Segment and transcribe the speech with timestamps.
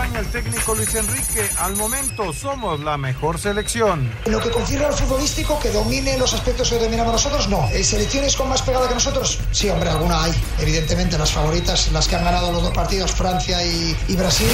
[0.00, 1.46] El técnico Luis Enrique.
[1.58, 4.10] Al momento somos la mejor selección.
[4.24, 7.68] En lo que concierne al futbolístico, que domine los aspectos que dominamos nosotros, no.
[7.70, 9.38] ¿En selecciones con más pegada que nosotros?
[9.52, 10.32] Sí, hombre, alguna hay.
[10.58, 14.48] Evidentemente, las favoritas, las que han ganado los dos partidos, Francia y, Brasil.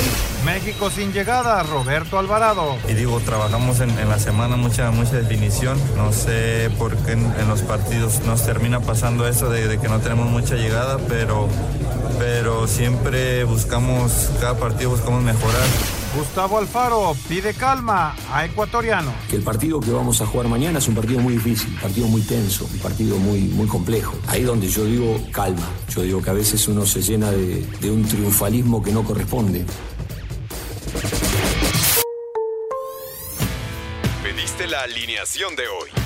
[0.44, 2.76] México sin llegada, Roberto Alvarado.
[2.88, 5.80] Y digo, trabajamos en, la semana mucha, mucha definición.
[5.96, 10.00] No sé por qué en, los partidos nos termina pasando eso de, de que no
[10.00, 11.48] tenemos mucha llegada, pero
[12.18, 15.66] pero siempre buscamos, cada partido buscamos mejorar.
[16.16, 19.12] Gustavo Alfaro pide calma a ecuatoriano.
[19.28, 22.06] Que el partido que vamos a jugar mañana es un partido muy difícil, un partido
[22.08, 24.16] muy tenso, un partido muy, muy complejo.
[24.28, 25.68] Ahí donde yo digo calma.
[25.94, 29.66] Yo digo que a veces uno se llena de, de un triunfalismo que no corresponde.
[34.22, 36.05] Pediste la alineación de hoy.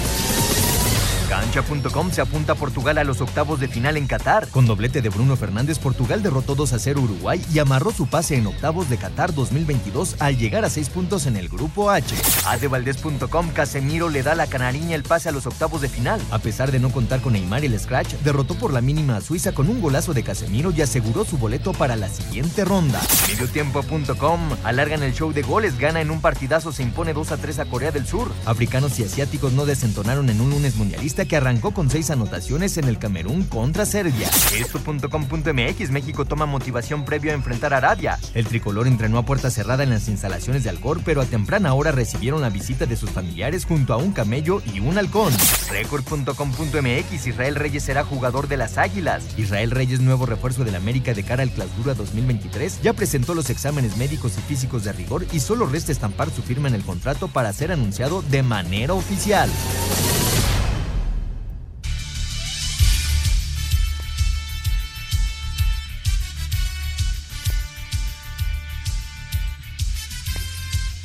[1.51, 4.47] Cancha.com se apunta a Portugal a los octavos de final en Qatar.
[4.47, 8.37] Con doblete de Bruno Fernández, Portugal derrotó 2 a 0 Uruguay y amarró su pase
[8.37, 12.15] en octavos de Qatar 2022 al llegar a 6 puntos en el grupo H.
[12.45, 16.21] Adevaldez.com Casemiro le da la canariña el pase a los octavos de final.
[16.31, 19.51] A pesar de no contar con Neymar el Scratch, derrotó por la mínima a Suiza
[19.51, 23.01] con un golazo de Casemiro y aseguró su boleto para la siguiente ronda.
[23.27, 27.59] Mediotiempo.com alargan el show de goles, gana en un partidazo, se impone 2 a 3
[27.59, 28.31] a Corea del Sur.
[28.45, 32.85] Africanos y asiáticos no desentonaron en un lunes mundialista que arrancó con seis anotaciones en
[32.85, 34.29] el Camerún contra Serbia.
[34.55, 38.19] Esto.com.mx México toma motivación previo a enfrentar a Arabia.
[38.35, 41.91] El tricolor entrenó a puerta cerrada en las instalaciones de Alcor, pero a temprana hora
[41.91, 45.33] recibieron la visita de sus familiares junto a un camello y un halcón.
[45.71, 49.23] Record.com.mx Israel Reyes será jugador de las Águilas.
[49.37, 53.97] Israel Reyes, nuevo refuerzo del América de cara al clausura 2023, ya presentó los exámenes
[53.97, 57.51] médicos y físicos de rigor y solo resta estampar su firma en el contrato para
[57.51, 59.49] ser anunciado de manera oficial.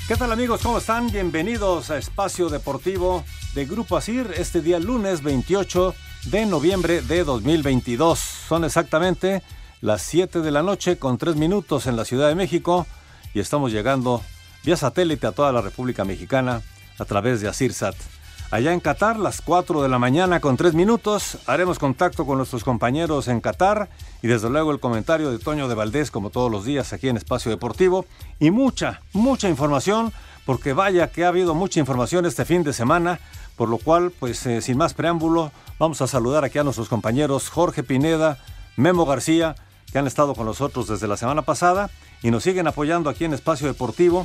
[0.06, 0.62] ¿Qué tal amigos?
[0.62, 1.10] ¿Cómo están?
[1.10, 3.24] Bienvenidos a Espacio Deportivo
[3.56, 5.96] de Grupo Asir este día lunes 28
[6.26, 8.16] de noviembre de 2022.
[8.16, 9.42] Son exactamente
[9.80, 12.86] las 7 de la noche con 3 minutos en la Ciudad de México
[13.34, 14.22] y estamos llegando
[14.62, 16.62] vía satélite a toda la República Mexicana
[17.00, 17.96] a través de ASIRSAT.
[18.52, 22.62] Allá en Qatar, las 4 de la mañana con 3 minutos, haremos contacto con nuestros
[22.62, 23.88] compañeros en Qatar
[24.22, 27.16] y desde luego el comentario de Toño de Valdés, como todos los días aquí en
[27.16, 28.06] Espacio Deportivo.
[28.38, 30.12] Y mucha, mucha información,
[30.44, 33.18] porque vaya que ha habido mucha información este fin de semana,
[33.56, 37.50] por lo cual, pues eh, sin más preámbulo, vamos a saludar aquí a nuestros compañeros
[37.50, 38.38] Jorge Pineda,
[38.76, 39.56] Memo García,
[39.90, 41.90] que han estado con nosotros desde la semana pasada
[42.22, 44.24] y nos siguen apoyando aquí en Espacio Deportivo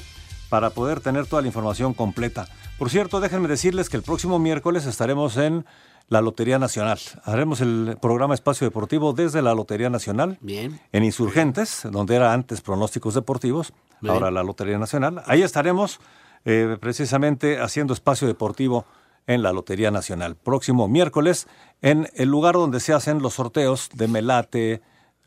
[0.52, 2.46] para poder tener toda la información completa.
[2.78, 5.66] Por cierto, déjenme decirles que el próximo miércoles estaremos en
[6.10, 7.00] la Lotería Nacional.
[7.24, 10.38] Haremos el programa Espacio Deportivo desde la Lotería Nacional.
[10.42, 10.82] Bien.
[10.92, 13.72] En Insurgentes, donde era antes pronósticos deportivos,
[14.06, 15.24] ahora la Lotería Nacional.
[15.26, 16.02] Ahí estaremos
[16.44, 18.86] eh, precisamente haciendo espacio deportivo
[19.28, 20.36] en la Lotería Nacional.
[20.36, 21.48] Próximo miércoles,
[21.82, 24.82] en el lugar donde se hacen los sorteos de melate,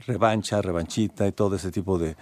[0.07, 2.15] revancha, revanchita y todo ese tipo de,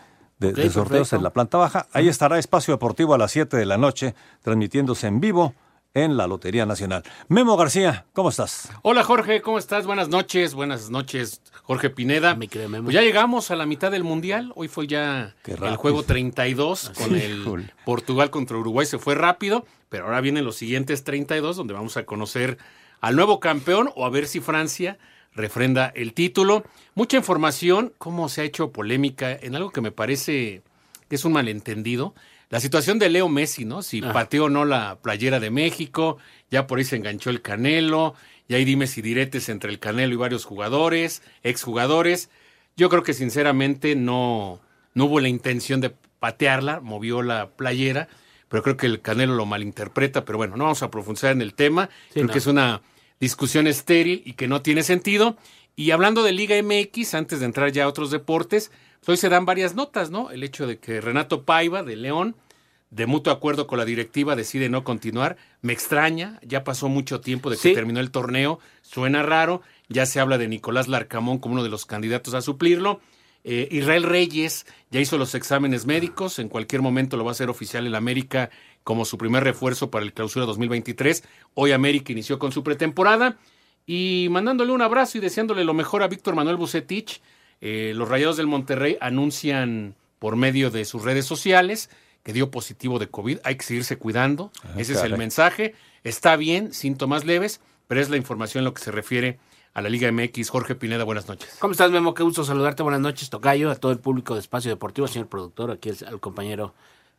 [0.50, 1.86] de, sorteos en la planta baja.
[1.92, 5.54] Ahí estará Espacio Deportivo a las 7 de la noche, transmitiéndose en vivo
[5.94, 7.02] en la Lotería Nacional.
[7.28, 8.70] Memo García, ¿cómo estás?
[8.82, 9.86] Hola Jorge, ¿cómo estás?
[9.86, 12.34] Buenas noches, buenas noches Jorge Pineda.
[12.34, 12.84] Me cree, Memo.
[12.84, 17.14] Pues ya llegamos a la mitad del Mundial, hoy fue ya el juego 32 con
[17.14, 21.96] el Portugal contra Uruguay, se fue rápido, pero ahora vienen los siguientes 32 donde vamos
[21.96, 22.58] a conocer
[23.00, 24.98] al nuevo campeón o a ver si Francia
[25.34, 26.64] refrenda el título.
[26.94, 30.62] Mucha información, cómo se ha hecho polémica en algo que me parece
[31.08, 32.14] que es un malentendido.
[32.50, 33.82] La situación de Leo Messi, ¿no?
[33.82, 34.12] Si ah.
[34.12, 36.18] pateó o no la playera de México,
[36.50, 38.14] ya por ahí se enganchó el Canelo,
[38.48, 42.28] y hay dimes y diretes entre el Canelo y varios jugadores, exjugadores.
[42.76, 44.60] Yo creo que sinceramente no,
[44.94, 48.08] no hubo la intención de patearla, movió la playera,
[48.48, 51.54] pero creo que el Canelo lo malinterpreta, pero bueno, no vamos a profundizar en el
[51.54, 52.82] tema, creo que es una
[53.22, 55.36] discusión estéril y que no tiene sentido.
[55.76, 59.28] Y hablando de Liga MX, antes de entrar ya a otros deportes, pues hoy se
[59.28, 60.32] dan varias notas, ¿no?
[60.32, 62.34] El hecho de que Renato Paiva de León
[62.90, 65.36] de mutuo acuerdo con la directiva decide no continuar.
[65.60, 70.18] Me extraña, ya pasó mucho tiempo de que terminó el torneo, suena raro, ya se
[70.18, 73.00] habla de Nicolás Larcamón como uno de los candidatos a suplirlo.
[73.44, 77.50] Eh, Israel Reyes ya hizo los exámenes médicos, en cualquier momento lo va a hacer
[77.50, 78.50] oficial en América
[78.84, 81.24] como su primer refuerzo para el clausura 2023.
[81.54, 83.36] Hoy América inició con su pretemporada
[83.86, 87.20] y mandándole un abrazo y deseándole lo mejor a Víctor Manuel Bucetich.
[87.60, 91.90] Eh, los Rayados del Monterrey anuncian por medio de sus redes sociales
[92.22, 93.38] que dio positivo de COVID.
[93.44, 94.50] Hay que seguirse cuidando.
[94.64, 95.74] Ah, Ese es el mensaje.
[96.04, 99.38] Está bien, síntomas leves, pero es la información en lo que se refiere
[99.74, 100.50] a la Liga MX.
[100.50, 101.56] Jorge Pineda, buenas noches.
[101.58, 102.14] ¿Cómo estás, Memo?
[102.14, 102.82] Qué gusto saludarte.
[102.82, 106.74] Buenas noches, Tocayo, a todo el público de Espacio Deportivo, señor productor, aquí al compañero.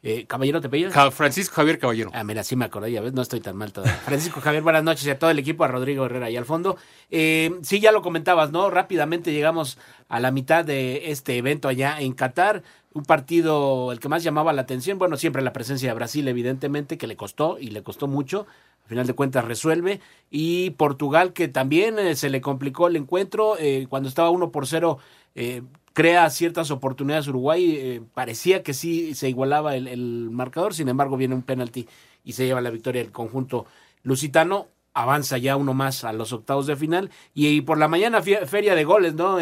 [0.06, 0.94] Eh, ¿Caballero te pedías?
[1.14, 2.12] Francisco Javier Caballero.
[2.14, 3.96] Ah, mira, sí me acordé, ya ves, no estoy tan mal todavía.
[4.06, 6.76] Francisco Javier, buenas noches y a todo el equipo, a Rodrigo Herrera y al fondo.
[7.10, 8.70] Eh, sí, ya lo comentabas, ¿no?
[8.70, 9.78] Rápidamente llegamos
[10.10, 12.64] a la mitad de este evento allá en Qatar
[12.94, 16.98] un partido el que más llamaba la atención, bueno, siempre la presencia de Brasil, evidentemente,
[16.98, 18.46] que le costó y le costó mucho,
[18.84, 23.56] al final de cuentas resuelve, y Portugal, que también eh, se le complicó el encuentro,
[23.90, 25.00] cuando estaba uno por cero,
[25.34, 31.36] eh, crea ciertas oportunidades Uruguay, parecía que sí se igualaba el, marcador, sin embargo viene
[31.36, 31.88] un penalti
[32.24, 33.66] y se lleva la victoria el conjunto
[34.02, 38.76] lusitano, avanza ya uno más a los octavos de final, y, por la mañana feria
[38.76, 39.38] de goles, ¿no?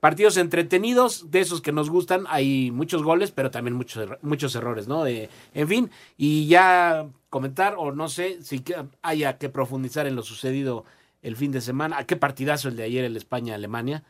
[0.00, 4.86] partidos entretenidos, de esos que nos gustan, hay muchos goles, pero también muchos, muchos errores,
[4.86, 5.06] ¿no?
[5.06, 8.62] en fin, y ya comentar, o no sé si
[9.02, 10.84] haya que profundizar en lo sucedido
[11.22, 11.98] el fin de semana.
[11.98, 14.04] ¿A qué partidazo el de ayer el España-Alemania?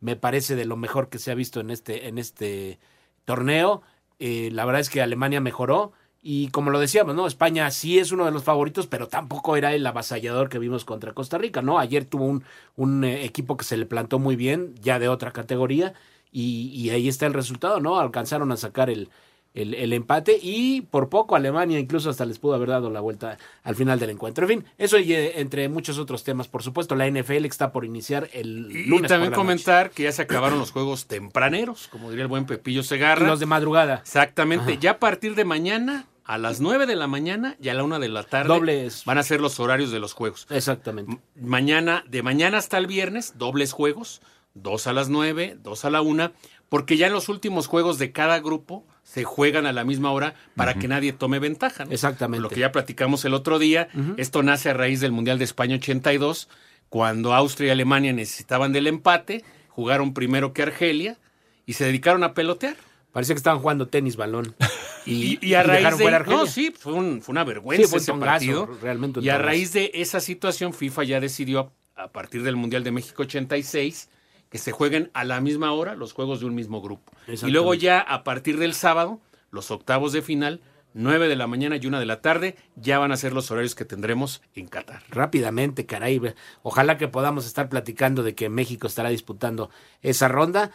[0.00, 2.78] Me parece de lo mejor que se ha visto en este, en este
[3.24, 3.82] torneo.
[4.18, 5.92] Eh, la verdad es que Alemania mejoró
[6.28, 7.26] y como lo decíamos, ¿no?
[7.26, 11.12] España sí es uno de los favoritos, pero tampoco era el avasallador que vimos contra
[11.12, 11.78] Costa Rica, ¿no?
[11.78, 12.42] Ayer tuvo un,
[12.74, 15.94] un eh, equipo que se le plantó muy bien, ya de otra categoría,
[16.32, 18.00] y, y ahí está el resultado, ¿no?
[18.00, 19.08] Alcanzaron a sacar el,
[19.56, 23.74] el, empate y por poco Alemania incluso hasta les pudo haber dado la vuelta al
[23.74, 24.44] final del encuentro.
[24.44, 27.84] En fin, eso y eh, entre muchos otros temas, por supuesto, la NFL está por
[27.84, 29.06] iniciar el lunes.
[29.06, 32.82] Y también comentar que ya se acabaron los juegos tempraneros, como diría el buen Pepillo
[32.82, 33.26] Segarra.
[33.26, 33.96] los de madrugada.
[33.96, 37.84] Exactamente, ya a partir de mañana a las 9 de la mañana y a la
[37.84, 39.04] 1 de la tarde dobles.
[39.04, 40.46] van a ser los horarios de los juegos.
[40.50, 41.20] Exactamente.
[41.36, 44.20] mañana, de mañana hasta el viernes, dobles juegos,
[44.54, 46.32] dos a las 9, dos a la 1,
[46.68, 50.34] porque ya en los últimos juegos de cada grupo se juegan a la misma hora
[50.56, 51.86] para que nadie tome ventaja.
[51.88, 52.42] Exactamente.
[52.42, 55.76] Lo que ya platicamos el otro día, esto nace a raíz del Mundial de España
[55.76, 56.48] 82,
[56.88, 61.18] cuando Austria y Alemania necesitaban del empate, jugaron primero que Argelia
[61.66, 62.76] y se dedicaron a pelotear.
[63.12, 64.54] Parecía que estaban jugando tenis balón.
[65.08, 68.68] Y, a raíz de, no, sí, fue, una vergüenza ese partido.
[68.82, 72.90] realmente y a raíz de esa situación, FIFA ya decidió, a partir del Mundial de
[72.90, 74.08] México 86,
[74.48, 77.12] que se jueguen a la misma hora los juegos de un mismo grupo.
[77.26, 79.20] Y luego ya a partir del sábado,
[79.50, 80.60] los octavos de final,
[80.94, 83.74] 9 de la mañana y 1 de la tarde, ya van a ser los horarios
[83.74, 85.02] que tendremos en Qatar.
[85.10, 86.20] Rápidamente, caray.
[86.62, 89.70] Ojalá que podamos estar platicando de que México estará disputando
[90.00, 90.70] esa ronda.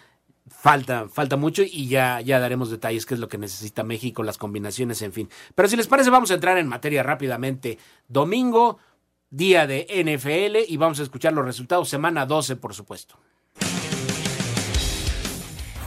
[0.47, 4.37] Falta, falta mucho y ya, ya daremos detalles qué es lo que necesita México, las
[4.37, 5.29] combinaciones, en fin.
[5.55, 7.77] Pero si les parece, vamos a entrar en materia rápidamente.
[8.07, 8.77] Domingo,
[9.31, 13.17] día de NFL y vamos a escuchar los resultados, semana 12, por supuesto.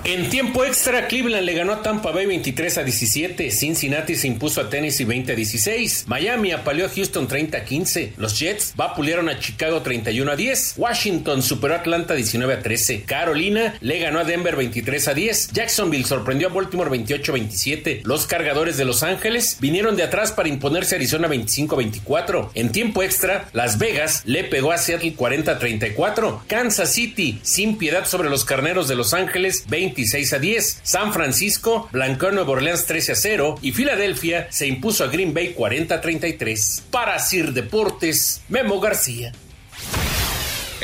[0.06, 3.50] En tiempo extra, Cleveland le ganó a Tampa Bay 23 a 17.
[3.50, 6.04] Cincinnati se impuso a Tennessee 20 a 16.
[6.08, 8.12] Miami apaleó a Houston 30 a 15.
[8.18, 10.74] Los Jets vapulieron a Chicago 31 a 10.
[10.76, 13.04] Washington superó a Atlanta 19 a 13.
[13.04, 15.52] Carolina le ganó a Denver 23 a 10.
[15.54, 18.02] Jacksonville sorprendió a Baltimore 28 a 27.
[18.04, 22.50] Los cargadores de Los Ángeles vinieron de atrás para imponerse a Arizona 25 a 24.
[22.52, 26.42] En tiempo extra, Las Vegas le pegó a Seattle 40 a 34.
[26.46, 30.80] Kansas City sin piedad sobre los carneros de Los Ángeles 20 26 a 10.
[30.82, 35.32] San Francisco blancó a Nueva Orleans 13 a 0 y Filadelfia se impuso a Green
[35.32, 36.84] Bay 40 a 33.
[36.90, 39.32] Para Sir Deportes, Memo García.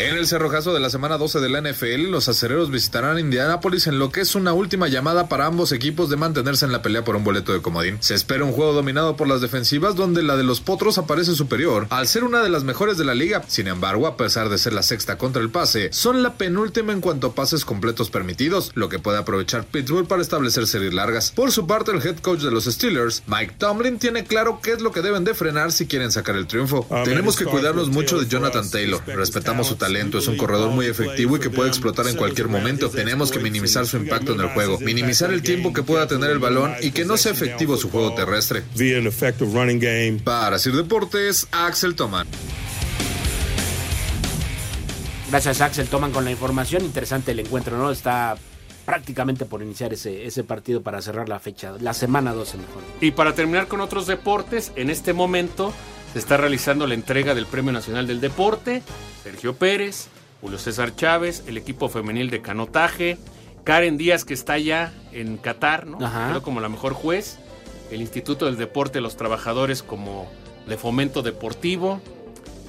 [0.00, 3.98] En el cerrojazo de la semana 12 de la NFL, los acereros visitarán Indianápolis en
[3.98, 7.16] lo que es una última llamada para ambos equipos de mantenerse en la pelea por
[7.16, 7.98] un boleto de comodín.
[8.00, 11.86] Se espera un juego dominado por las defensivas donde la de los potros aparece superior
[11.90, 13.42] al ser una de las mejores de la liga.
[13.46, 17.02] Sin embargo, a pesar de ser la sexta contra el pase, son la penúltima en
[17.02, 21.30] cuanto a pases completos permitidos, lo que puede aprovechar Pittsburgh para establecer series largas.
[21.30, 24.80] Por su parte, el head coach de los Steelers, Mike Tomlin, tiene claro qué es
[24.80, 26.86] lo que deben de frenar si quieren sacar el triunfo.
[27.04, 31.36] Tenemos que cuidarnos mucho de Jonathan Taylor, respetamos su talento es un corredor muy efectivo
[31.36, 32.90] y que puede explotar en cualquier momento.
[32.90, 36.38] Tenemos que minimizar su impacto en el juego, minimizar el tiempo que pueda tener el
[36.38, 38.62] balón y que no sea efectivo su juego terrestre.
[40.24, 42.26] Para Sir Deportes, Axel Toman.
[45.30, 46.84] Gracias Axel Toman con la información.
[46.84, 47.90] Interesante el encuentro, ¿no?
[47.90, 48.36] Está
[48.84, 52.82] prácticamente por iniciar ese, ese partido para cerrar la fecha, la semana 12 mejor.
[53.00, 55.72] Y para terminar con otros deportes, en este momento
[56.12, 58.82] se está realizando la entrega del Premio Nacional del Deporte,
[59.22, 60.08] Sergio Pérez,
[60.40, 63.18] Julio César Chávez, el equipo femenil de canotaje,
[63.64, 65.98] Karen Díaz que está ya en Qatar, ¿no?
[65.98, 67.38] Creo como la mejor juez,
[67.90, 70.28] el Instituto del Deporte de los Trabajadores como
[70.66, 72.00] de fomento deportivo,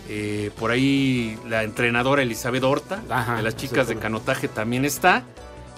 [0.10, 3.02] eh, por ahí la entrenadora Elizabeth Horta,
[3.38, 5.24] de las chicas de canotaje también está.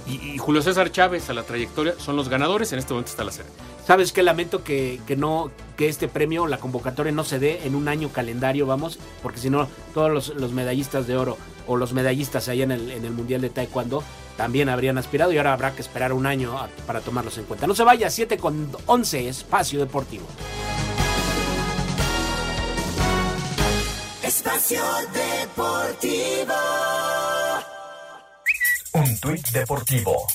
[0.08, 2.74] Y, Julio César Chávez a la trayectoria son los ganadores.
[2.74, 3.52] En este momento está la serie.
[3.86, 4.24] ¿Sabes qué?
[4.24, 8.10] Lamento que, que, no, que este premio, la convocatoria no se dé en un año
[8.10, 12.72] calendario, vamos, porque si no, todos los, medallistas de oro o los medallistas allá en
[12.72, 14.04] el, en el Mundial de Taekwondo
[14.38, 16.56] también habrían aspirado y ahora habrá que esperar un año
[16.88, 17.68] para tomarlos en cuenta.
[17.68, 20.26] No se vaya, 7 con 11, Espacio Deportivo.
[24.24, 24.82] Espacio
[25.14, 26.54] Deportivo.
[28.94, 30.28] Un tuit deportivo.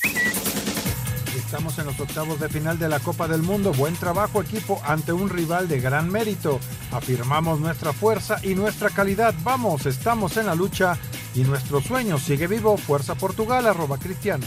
[1.36, 3.72] Estamos en los octavos de final de la Copa del Mundo.
[3.72, 6.58] Buen trabajo equipo ante un rival de gran mérito.
[6.90, 9.32] Afirmamos nuestra fuerza y nuestra calidad.
[9.44, 10.98] Vamos, estamos en la lucha
[11.36, 12.76] y nuestro sueño sigue vivo.
[12.76, 14.44] Fuerza Portugal, arroba cristiano.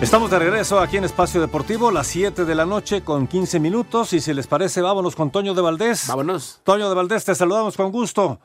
[0.00, 4.12] Estamos de regreso aquí en Espacio Deportivo, las 7 de la noche con 15 minutos.
[4.12, 6.06] Y si les parece, vámonos con Toño de Valdés.
[6.08, 6.60] Vámonos.
[6.64, 8.38] Toño de Valdés, te saludamos con gusto.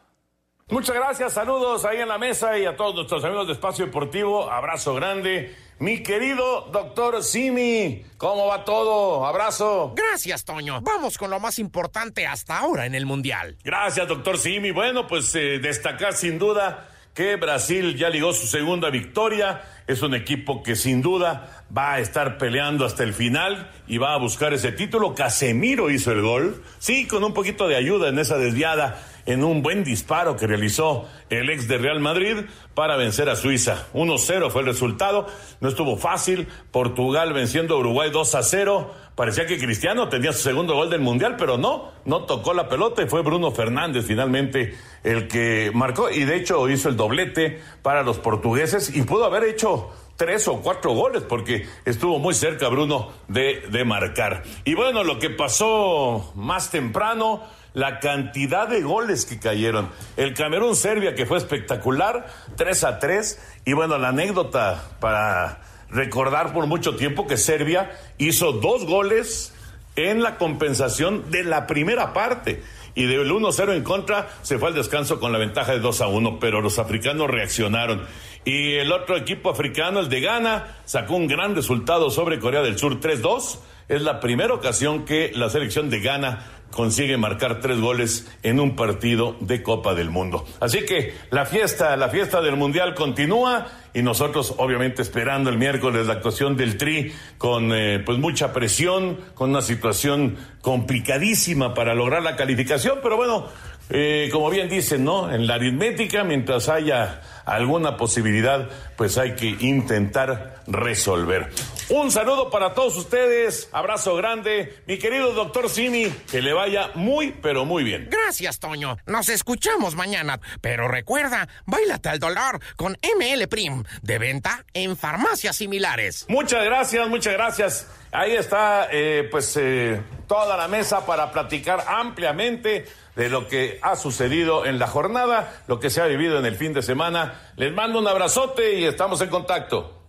[0.69, 4.49] Muchas gracias, saludos ahí en la mesa y a todos nuestros amigos de Espacio Deportivo.
[4.49, 5.53] Abrazo grande.
[5.79, 9.25] Mi querido doctor Simi, ¿cómo va todo?
[9.25, 9.93] Abrazo.
[9.93, 10.79] Gracias, Toño.
[10.79, 13.57] Vamos con lo más importante hasta ahora en el Mundial.
[13.61, 14.71] Gracias, doctor Simi.
[14.71, 19.80] Bueno, pues eh, destacar sin duda que Brasil ya ligó su segunda victoria.
[19.91, 24.13] Es un equipo que sin duda va a estar peleando hasta el final y va
[24.13, 25.15] a buscar ese título.
[25.15, 29.61] Casemiro hizo el gol, sí, con un poquito de ayuda en esa desviada, en un
[29.61, 32.37] buen disparo que realizó el ex de Real Madrid
[32.73, 33.87] para vencer a Suiza.
[33.93, 35.27] 1-0 fue el resultado,
[35.59, 36.47] no estuvo fácil.
[36.71, 38.93] Portugal venciendo a Uruguay 2 0.
[39.21, 43.03] Parecía que Cristiano tenía su segundo gol del Mundial, pero no, no tocó la pelota
[43.03, 48.01] y fue Bruno Fernández finalmente el que marcó y de hecho hizo el doblete para
[48.01, 53.11] los portugueses y pudo haber hecho tres o cuatro goles porque estuvo muy cerca Bruno
[53.27, 54.41] de, de marcar.
[54.65, 57.43] Y bueno, lo que pasó más temprano,
[57.75, 59.91] la cantidad de goles que cayeron.
[60.17, 62.25] El Camerún-Serbia que fue espectacular,
[62.55, 63.59] 3 a 3.
[63.65, 65.61] Y bueno, la anécdota para
[65.91, 69.53] recordar por mucho tiempo que Serbia hizo dos goles
[69.95, 72.63] en la compensación de la primera parte.
[72.93, 76.07] Y del 1-0 en contra se fue al descanso con la ventaja de 2 a
[76.07, 78.05] 1, pero los africanos reaccionaron.
[78.43, 82.77] Y el otro equipo africano, el de Ghana, sacó un gran resultado sobre Corea del
[82.77, 83.59] Sur 3-2.
[83.87, 88.75] Es la primera ocasión que la selección de Ghana consigue marcar tres goles en un
[88.75, 90.45] partido de Copa del Mundo.
[90.59, 96.07] Así que la fiesta, la fiesta del Mundial continúa y nosotros obviamente esperando el miércoles
[96.07, 102.23] la actuación del Tri con eh, pues mucha presión, con una situación complicadísima para lograr
[102.23, 103.47] la calificación, pero bueno,
[103.89, 105.31] eh, como bien dicen, ¿no?
[105.31, 111.51] En la aritmética, mientras haya alguna posibilidad, pues hay que intentar resolver.
[111.89, 117.31] Un saludo para todos ustedes, abrazo grande, mi querido doctor Simi, que le vaya muy,
[117.41, 118.07] pero muy bien.
[118.09, 118.97] Gracias, Toño.
[119.05, 125.57] Nos escuchamos mañana, pero recuerda, bailate al dolor con ML Prim, de venta en farmacias
[125.57, 126.25] similares.
[126.29, 127.87] Muchas gracias, muchas gracias.
[128.13, 133.95] Ahí está, eh, pues, eh, toda la mesa para platicar ampliamente de lo que ha
[133.95, 137.30] sucedido en la jornada, lo que se ha vivido en el fin de semana.
[137.55, 140.01] Les mando un abrazote y estamos en contacto.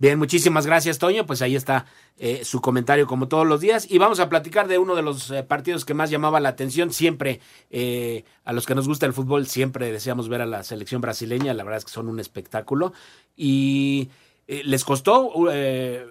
[0.00, 1.26] Bien, muchísimas gracias, Toño.
[1.26, 1.84] Pues ahí está
[2.18, 3.90] eh, su comentario como todos los días.
[3.90, 6.92] Y vamos a platicar de uno de los eh, partidos que más llamaba la atención.
[6.92, 7.40] Siempre,
[7.70, 11.52] eh, a los que nos gusta el fútbol, siempre deseamos ver a la selección brasileña.
[11.52, 12.92] La verdad es que son un espectáculo.
[13.36, 14.08] Y
[14.46, 15.30] les costó,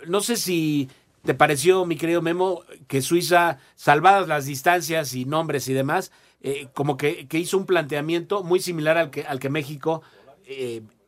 [0.05, 0.89] no sé si
[1.25, 6.11] te pareció, mi querido Memo, que Suiza, salvadas las distancias y nombres y demás,
[6.73, 10.03] como que, que, hizo un planteamiento muy similar al que, al que México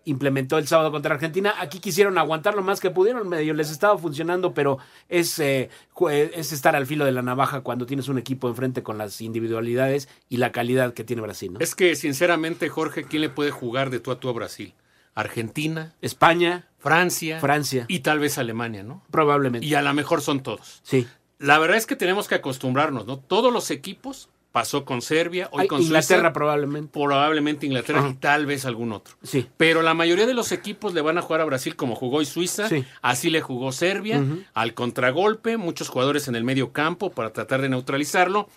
[0.10, 1.54] implementó el sábado contra Argentina.
[1.60, 5.70] Aquí quisieron aguantar lo más que pudieron, medio les estaba funcionando, pero es, eh,
[6.10, 10.10] es estar al filo de la navaja cuando tienes un equipo enfrente con las individualidades
[10.28, 11.54] y la calidad que tiene Brasil.
[11.60, 14.74] Es que, sinceramente, Jorge, ¿quién le puede jugar de tú a tú a Brasil?
[15.16, 19.04] Argentina, España, Francia, Francia y tal vez Alemania, ¿no?
[19.12, 19.68] Probablemente.
[19.68, 20.80] Y a lo mejor son todos.
[20.84, 21.08] Sí.
[21.40, 23.20] La verdad es que tenemos que acostumbrarnos, ¿no?
[23.20, 26.92] Todos los equipos pasó con Serbia, hoy con Inglaterra probablemente.
[26.92, 29.16] Probablemente Inglaterra y tal vez algún otro.
[29.24, 29.48] Sí.
[29.58, 32.26] Pero la mayoría de los equipos le van a jugar a Brasil como jugó hoy
[32.26, 32.68] Suiza,
[33.02, 37.70] así le jugó Serbia, al contragolpe, muchos jugadores en el medio campo para tratar de
[37.70, 38.50] neutralizarlo.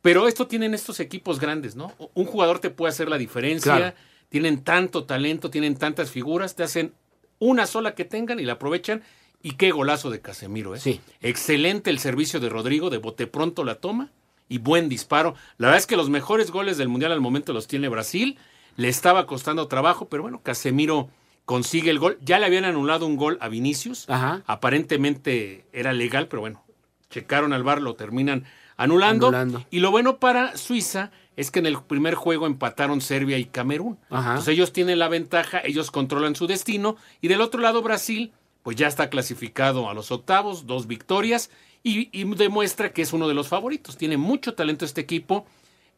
[0.00, 1.92] Pero esto tienen estos equipos grandes, ¿no?
[2.14, 3.94] Un jugador te puede hacer la diferencia,
[4.28, 6.92] tienen tanto talento, tienen tantas figuras, te hacen
[7.38, 9.02] una sola que tengan y la aprovechan.
[9.44, 10.78] Y qué golazo de Casemiro, ¿eh?
[10.78, 11.00] Sí.
[11.20, 14.12] Excelente el servicio de Rodrigo, de bote pronto la toma
[14.48, 15.34] y buen disparo.
[15.58, 18.38] La verdad es que los mejores goles del Mundial al momento los tiene Brasil.
[18.76, 21.08] Le estaba costando trabajo, pero bueno, Casemiro
[21.44, 22.18] consigue el gol.
[22.22, 24.08] Ya le habían anulado un gol a Vinicius.
[24.08, 24.42] Ajá.
[24.46, 26.64] Aparentemente era legal, pero bueno,
[27.10, 28.44] checaron al bar, lo terminan
[28.76, 29.28] anulando.
[29.28, 29.64] Anulando.
[29.70, 33.98] Y lo bueno para Suiza es que en el primer juego empataron Serbia y Camerún.
[34.10, 34.30] Ajá.
[34.30, 36.96] Entonces ellos tienen la ventaja, ellos controlan su destino.
[37.20, 38.32] Y del otro lado Brasil,
[38.62, 41.50] pues ya está clasificado a los octavos, dos victorias.
[41.82, 43.96] Y, y demuestra que es uno de los favoritos.
[43.96, 45.46] Tiene mucho talento este equipo.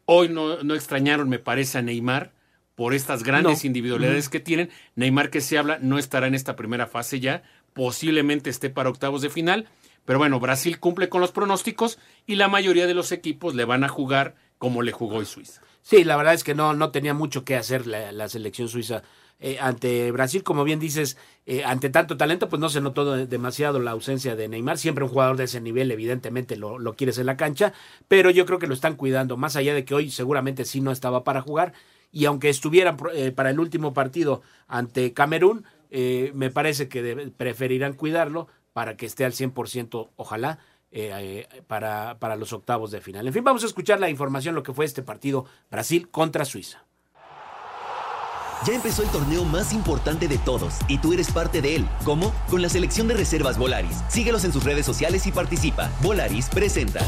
[0.05, 2.31] Hoy no, no extrañaron, me parece, a Neymar
[2.75, 3.67] por estas grandes No.
[3.67, 4.69] individualidades que tienen.
[4.95, 9.21] Neymar que se habla no estará en esta primera fase ya, posiblemente esté para octavos
[9.21, 9.67] de final,
[10.05, 13.83] pero bueno, Brasil cumple con los pronósticos y la mayoría de los equipos le van
[13.83, 15.61] a jugar como le jugó hoy Suiza.
[15.81, 19.03] Sí, la verdad es que no, no tenía mucho que hacer la, la selección suiza
[19.39, 20.43] eh, ante Brasil.
[20.43, 24.35] Como bien dices, eh, ante tanto talento, pues no se notó de- demasiado la ausencia
[24.35, 24.77] de Neymar.
[24.77, 27.73] Siempre un jugador de ese nivel, evidentemente, lo, lo quieres en la cancha,
[28.07, 30.91] pero yo creo que lo están cuidando, más allá de que hoy seguramente sí no
[30.91, 31.73] estaba para jugar.
[32.11, 35.65] Y aunque estuvieran eh, para el último partido ante Camerún,
[36.33, 40.59] me parece que preferirán cuidarlo para que esté al 100%, ojalá,
[41.67, 43.27] para, para los octavos de final.
[43.27, 46.84] En fin, vamos a escuchar la información, lo que fue este partido Brasil contra Suiza.
[48.65, 51.89] Ya empezó el torneo más importante de todos y tú eres parte de él.
[52.03, 52.33] ¿Cómo?
[52.49, 53.97] Con la selección de reservas Volaris.
[54.07, 55.89] Síguelos en sus redes sociales y participa.
[56.01, 57.01] Volaris presenta.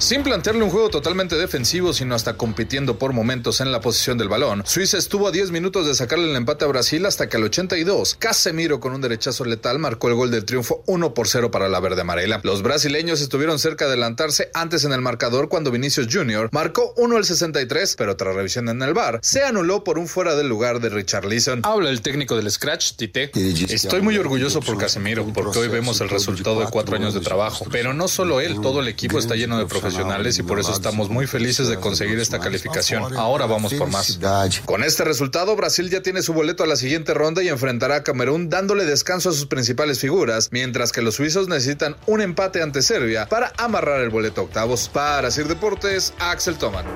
[0.00, 4.30] Sin plantearle un juego totalmente defensivo, sino hasta compitiendo por momentos en la posición del
[4.30, 7.44] balón, Suiza estuvo a 10 minutos de sacarle el empate a Brasil hasta que al
[7.44, 11.68] 82, Casemiro con un derechazo letal marcó el gol del triunfo 1 por 0 para
[11.68, 12.40] la verde amarela.
[12.44, 16.48] Los brasileños estuvieron cerca de adelantarse antes en el marcador cuando Vinicius Jr.
[16.50, 20.34] marcó 1 al 63, pero tras revisión en el bar, se anuló por un fuera
[20.34, 21.60] del lugar de Richard Leeson.
[21.62, 23.32] Habla el técnico del Scratch, Tite.
[23.68, 27.66] Estoy muy orgulloso por Casemiro, porque hoy vemos el resultado de cuatro años de trabajo.
[27.70, 29.89] Pero no solo él, todo el equipo está lleno de profesionales
[30.38, 33.16] y por eso estamos muy felices de conseguir esta calificación.
[33.16, 34.18] Ahora vamos por más.
[34.64, 38.02] Con este resultado, Brasil ya tiene su boleto a la siguiente ronda y enfrentará a
[38.02, 42.82] Camerún dándole descanso a sus principales figuras, mientras que los suizos necesitan un empate ante
[42.82, 44.88] Serbia para amarrar el boleto a octavos.
[44.88, 46.86] Para Sir Deportes, Axel Toman.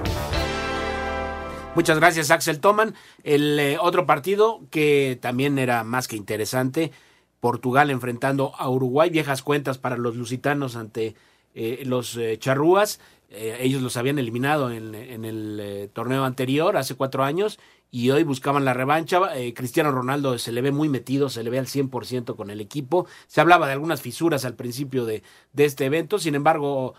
[1.74, 2.94] Muchas gracias, Axel Toman.
[3.24, 6.92] El eh, otro partido que también era más que interesante,
[7.40, 11.16] Portugal enfrentando a Uruguay, viejas cuentas para los lusitanos ante
[11.54, 13.00] eh, los eh, charrúas.
[13.30, 17.58] Eh, ellos los habían eliminado en, el torneo anterior, hace cuatro años,
[17.90, 19.20] y hoy buscaban la revancha.
[19.54, 23.06] Cristiano Ronaldo se le ve muy metido, se le ve al 100% con el equipo.
[23.26, 25.22] Se hablaba de algunas fisuras al principio de,
[25.56, 26.94] este evento, sin embargo,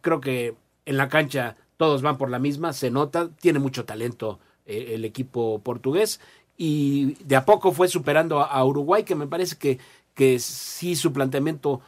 [0.00, 0.54] creo que
[0.86, 5.60] en la cancha todos van por la misma, se nota, tiene mucho talento el equipo
[5.62, 6.20] portugués
[6.56, 9.78] y de a poco fue superando a, a Uruguay, que me parece que,
[10.14, 11.80] que sí su planteamiento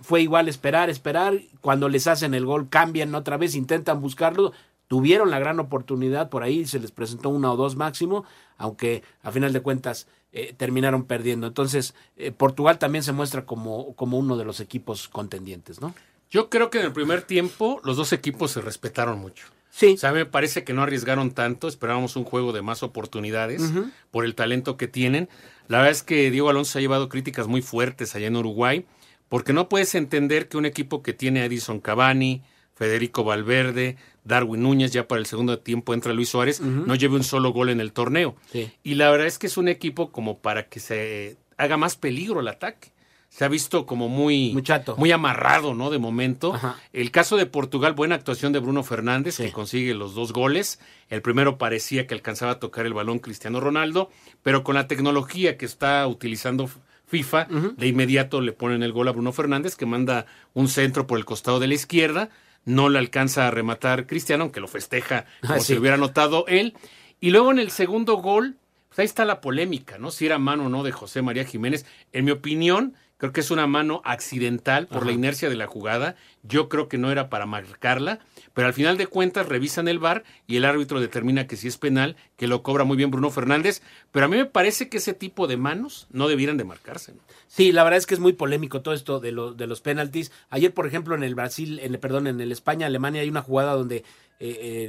[0.00, 4.52] fue igual esperar, esperar, cuando les hacen el gol cambian otra vez, intentan buscarlo,
[4.86, 8.24] tuvieron la gran oportunidad por ahí, se les presentó una o dos máximo,
[8.56, 11.46] aunque a final de cuentas eh, terminaron perdiendo.
[11.46, 15.94] Entonces, eh, Portugal también se muestra como, como uno de los equipos contendientes, ¿no?
[16.30, 19.46] Yo creo que en el primer tiempo los dos equipos se respetaron mucho.
[19.70, 19.94] Sí.
[19.94, 23.62] O sea, me parece que no arriesgaron tanto, esperábamos un juego de más oportunidades
[24.10, 25.28] por el talento que tienen.
[25.68, 28.86] La verdad es que Diego Alonso ha llevado críticas muy fuertes allá en Uruguay,
[29.28, 32.42] porque no puedes entender que un equipo que tiene a Edison Cavani,
[32.74, 37.24] Federico Valverde, Darwin Núñez, ya para el segundo tiempo entra Luis Suárez, no lleve un
[37.24, 38.36] solo gol en el torneo.
[38.52, 38.70] Sí.
[38.84, 42.40] Y la verdad es que es un equipo como para que se haga más peligro
[42.40, 42.92] el ataque.
[43.30, 44.56] Se ha visto como muy,
[44.96, 45.90] muy amarrado, ¿no?
[45.90, 46.58] De momento.
[46.94, 50.80] El caso de Portugal, buena actuación de Bruno Fernández, que consigue los dos goles.
[51.10, 54.10] El primero parecía que alcanzaba a tocar el balón Cristiano Ronaldo,
[54.42, 56.70] pero con la tecnología que está utilizando
[57.08, 61.18] FIFA, de inmediato le ponen el gol a Bruno Fernández, que manda un centro por
[61.18, 62.28] el costado de la izquierda.
[62.64, 65.78] No le alcanza a rematar Cristiano, aunque lo festeja como Ah, si sí.
[65.78, 66.74] hubiera anotado él.
[67.20, 68.56] Y luego en el segundo gol,
[68.88, 70.10] pues ahí está la polémica, ¿no?
[70.10, 71.86] Si era mano o no de José María Jiménez.
[72.12, 75.06] En mi opinión, creo que es una mano accidental por Ajá.
[75.06, 76.16] la inercia de la jugada.
[76.42, 78.20] Yo creo que no era para marcarla,
[78.54, 81.76] pero al final de cuentas revisan el VAR y el árbitro determina que si es
[81.76, 83.82] penal, que lo cobra muy bien Bruno Fernández.
[84.12, 87.12] Pero a mí me parece que ese tipo de manos no debieran de marcarse.
[87.12, 87.18] ¿no?
[87.48, 90.30] Sí, la verdad es que es muy polémico todo esto de, lo- de los penaltis.
[90.48, 93.72] Ayer, por ejemplo, en el Brasil, en, el- perdón, en el España-Alemania hay una jugada
[93.74, 94.04] donde eh,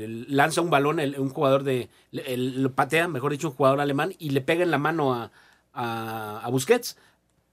[0.02, 3.82] eh, lanza un balón el- un jugador de, el- lo patea, mejor dicho, un jugador
[3.82, 5.32] alemán y le pega en la mano a,
[5.74, 6.96] a, a Busquets.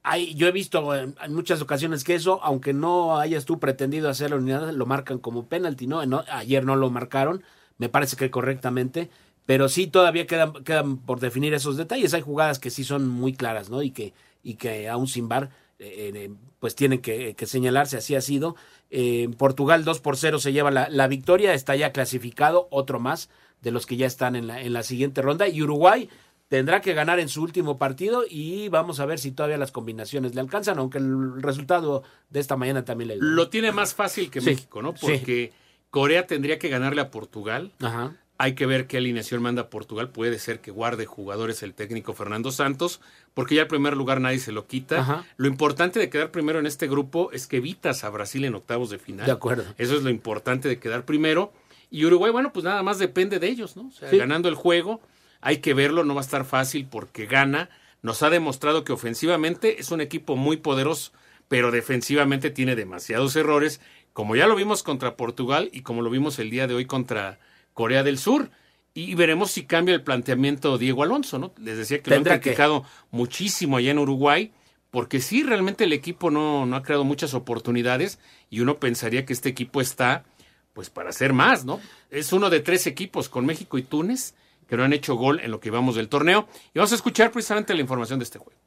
[0.07, 4.39] Hay, yo he visto en, muchas ocasiones que eso, aunque no hayas tú pretendido hacerlo
[4.39, 5.99] ni nada, lo marcan como penalti, ¿no?
[6.29, 7.43] ayer no lo marcaron,
[7.77, 9.09] me parece que correctamente,
[9.45, 12.13] pero sí todavía quedan, quedan por definir esos detalles.
[12.13, 13.81] Hay jugadas que sí son muy claras, ¿no?
[13.81, 18.21] Y que, y que aún sin bar, eh, eh, pues tienen que, señalarse, así ha
[18.21, 18.55] sido.
[18.89, 23.29] Eh, Portugal 2 por 0 se lleva la, la, victoria, está ya clasificado, otro más
[23.61, 25.47] de los que ya están en la, en la siguiente ronda.
[25.47, 26.09] Y Uruguay
[26.47, 30.33] tendrá que ganar en su último partido y vamos a ver si todavía las combinaciones
[30.35, 34.41] le alcanzan, aunque el resultado de esta mañana también le Lo tiene más fácil que
[34.41, 34.93] México, ¿no?
[34.93, 35.51] Porque
[35.89, 37.71] Corea tendría que ganarle a Portugal.
[37.81, 38.15] Ajá.
[38.39, 40.09] Hay que ver qué alineación manda Portugal.
[40.09, 43.01] Puede ser que guarde jugadores el técnico Fernando Santos,
[43.33, 45.25] porque ya el primer lugar nadie se lo quita.
[45.37, 48.91] Lo importante de quedar primero en este grupo es que evitas a Brasil en octavos
[48.91, 49.25] de final.
[49.25, 49.65] De acuerdo.
[49.79, 51.51] Eso es lo importante de quedar primero.
[51.89, 53.87] Y Uruguay, bueno, pues nada más depende de ellos, ¿no?
[53.87, 55.01] O sea, ganando el juego,
[55.41, 57.69] hay que verlo, no va a estar fácil porque gana.
[58.01, 61.11] Nos ha demostrado que ofensivamente es un equipo muy poderoso,
[61.47, 63.81] pero defensivamente tiene demasiados errores,
[64.13, 67.39] como ya lo vimos contra Portugal y como lo vimos el día de hoy contra
[67.73, 68.49] Corea del Sur.
[68.93, 71.53] Y veremos si cambia el planteamiento Diego Alonso, ¿no?
[71.57, 74.51] Les decía que lo han criticado muchísimo allá en Uruguay,
[74.89, 78.17] porque sí, realmente el equipo no, no ha creado muchas oportunidades
[78.49, 80.25] y uno pensaría que este equipo está,
[80.73, 81.79] pues, para hacer más, ¿no?
[82.09, 84.33] Es uno de tres equipos con México y Túnez
[84.67, 86.47] que no han hecho gol en lo que vamos del torneo.
[86.73, 88.59] Y vamos a escuchar precisamente la información de este juego.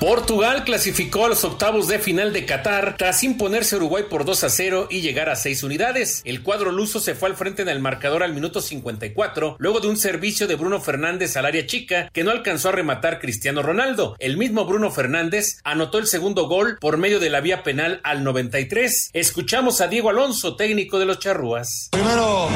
[0.00, 4.44] Portugal clasificó a los octavos de final de Qatar tras imponerse a Uruguay por 2
[4.44, 6.22] a 0 y llegar a 6 unidades.
[6.24, 9.88] El cuadro luso se fue al frente en el marcador al minuto 54, luego de
[9.88, 14.16] un servicio de Bruno Fernández al área chica que no alcanzó a rematar Cristiano Ronaldo.
[14.18, 18.24] El mismo Bruno Fernández anotó el segundo gol por medio de la vía penal al
[18.24, 19.10] 93.
[19.12, 21.88] Escuchamos a Diego Alonso, técnico de los Charrúas.
[21.90, 22.48] Primero,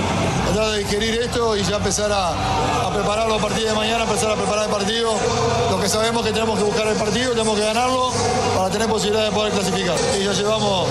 [0.47, 4.35] tratar de digerir esto y ya empezar a, a prepararlo a de mañana, empezar a
[4.35, 5.13] preparar el partido.
[5.71, 8.13] Lo que sabemos que tenemos que buscar el partido tenemos que ganarlo
[8.57, 9.97] para tener posibilidad de poder clasificar.
[10.19, 10.89] Y ya llevamos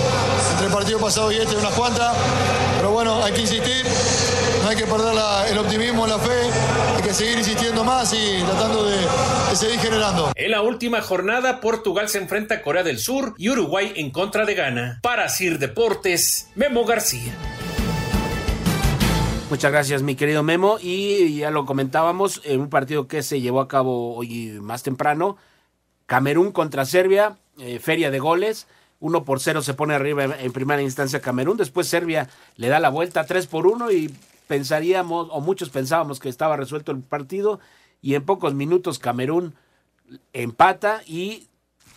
[0.52, 2.16] entre el partido pasado y este unas cuantas,
[2.78, 3.86] pero bueno, hay que insistir,
[4.62, 5.14] no hay que perder
[5.50, 6.50] el optimismo, la fe,
[6.98, 10.32] hay que seguir insistiendo más y tratando de, de seguir generando.
[10.36, 14.46] En la última jornada, Portugal se enfrenta a Corea del Sur y Uruguay en contra
[14.46, 15.00] de Ghana.
[15.02, 17.34] Para Sir Deportes, Memo García.
[19.50, 20.78] Muchas gracias, mi querido Memo.
[20.82, 25.38] Y ya lo comentábamos en un partido que se llevó a cabo hoy más temprano.
[26.06, 28.68] Camerún contra Serbia, eh, feria de goles.
[29.00, 31.58] Uno por cero se pone arriba en, primera instancia Camerún.
[31.58, 34.14] Después Serbia le da la vuelta 3 por 1 y
[34.48, 37.60] pensaríamos, o muchos pensábamos que estaba resuelto el partido.
[38.02, 39.56] Y en pocos minutos Camerún
[40.32, 41.48] empata y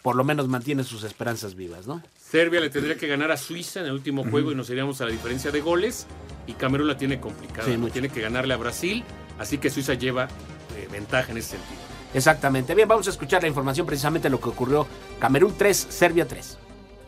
[0.03, 2.03] por lo menos mantiene sus esperanzas vivas, ¿no?
[2.17, 5.05] Serbia le tendría que ganar a Suiza en el último juego y nos iríamos a
[5.05, 6.07] la diferencia de goles.
[6.47, 7.67] Y Camerún la tiene complicada.
[7.93, 9.05] Tiene que ganarle a Brasil.
[9.39, 10.25] Así que Suiza lleva
[10.77, 11.86] eh, ventaja en ese sentido.
[12.15, 12.75] Exactamente.
[12.75, 14.87] Bien, vamos a escuchar la información precisamente de lo que ocurrió.
[15.19, 16.59] Camerún 3, Serbia 3.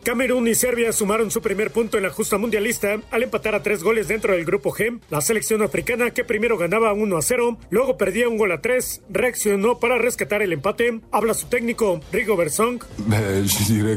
[0.03, 3.83] Camerún y Serbia sumaron su primer punto en la justa mundialista al empatar a tres
[3.83, 4.99] goles dentro del grupo G.
[5.09, 9.01] La selección africana, que primero ganaba 1 a 0, luego perdía un gol a 3,
[9.09, 10.99] reaccionó para rescatar el empate.
[11.11, 12.79] Habla su técnico, Rigo Bersong.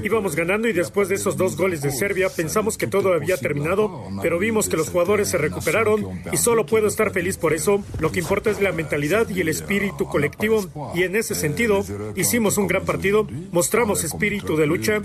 [0.02, 4.08] Íbamos ganando y después de esos dos goles de Serbia pensamos que todo había terminado,
[4.20, 7.82] pero vimos que los jugadores se recuperaron y solo puedo estar feliz por eso.
[8.00, 11.84] Lo que importa es la mentalidad y el espíritu colectivo y en ese sentido
[12.16, 15.00] hicimos un gran partido, mostramos espíritu de lucha.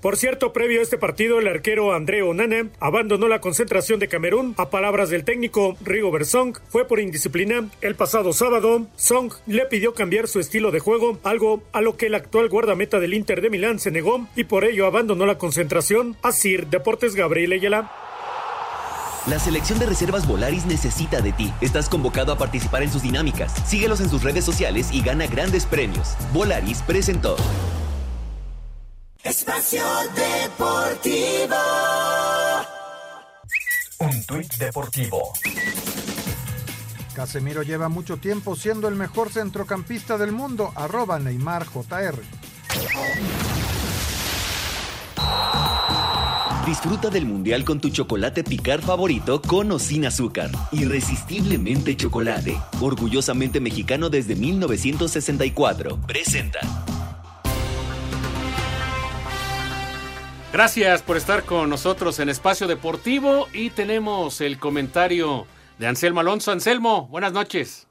[0.00, 4.54] Por cierto, previo a este partido, el arquero André Onana abandonó la concentración de Camerún.
[4.58, 7.68] A palabras del técnico Rigo Bersong, fue por indisciplina.
[7.80, 12.06] El pasado sábado, Song le pidió cambiar su estilo de juego, algo a lo que
[12.06, 16.16] el actual guardameta del Inter de Milán se negó y por ello abandonó la concentración.
[16.22, 17.90] Así, Deportes Gabriel Ayala.
[19.26, 21.52] La selección de reservas Volaris necesita de ti.
[21.60, 23.54] Estás convocado a participar en sus dinámicas.
[23.68, 26.16] Síguelos en sus redes sociales y gana grandes premios.
[26.32, 27.36] Volaris presentó.
[29.32, 29.82] Espacio
[30.14, 31.56] Deportivo.
[34.00, 35.32] Un tuit deportivo.
[37.14, 40.70] Casemiro lleva mucho tiempo siendo el mejor centrocampista del mundo.
[40.74, 42.20] Arroba Neymar JR.
[46.66, 50.50] Disfruta del mundial con tu chocolate picar favorito con o sin azúcar.
[50.72, 52.60] Irresistiblemente chocolate.
[52.82, 56.02] Orgullosamente mexicano desde 1964.
[56.06, 56.60] Presenta.
[60.52, 65.46] Gracias por estar con nosotros en Espacio Deportivo y tenemos el comentario
[65.78, 66.52] de Anselmo Alonso.
[66.52, 67.88] Anselmo, buenas noches.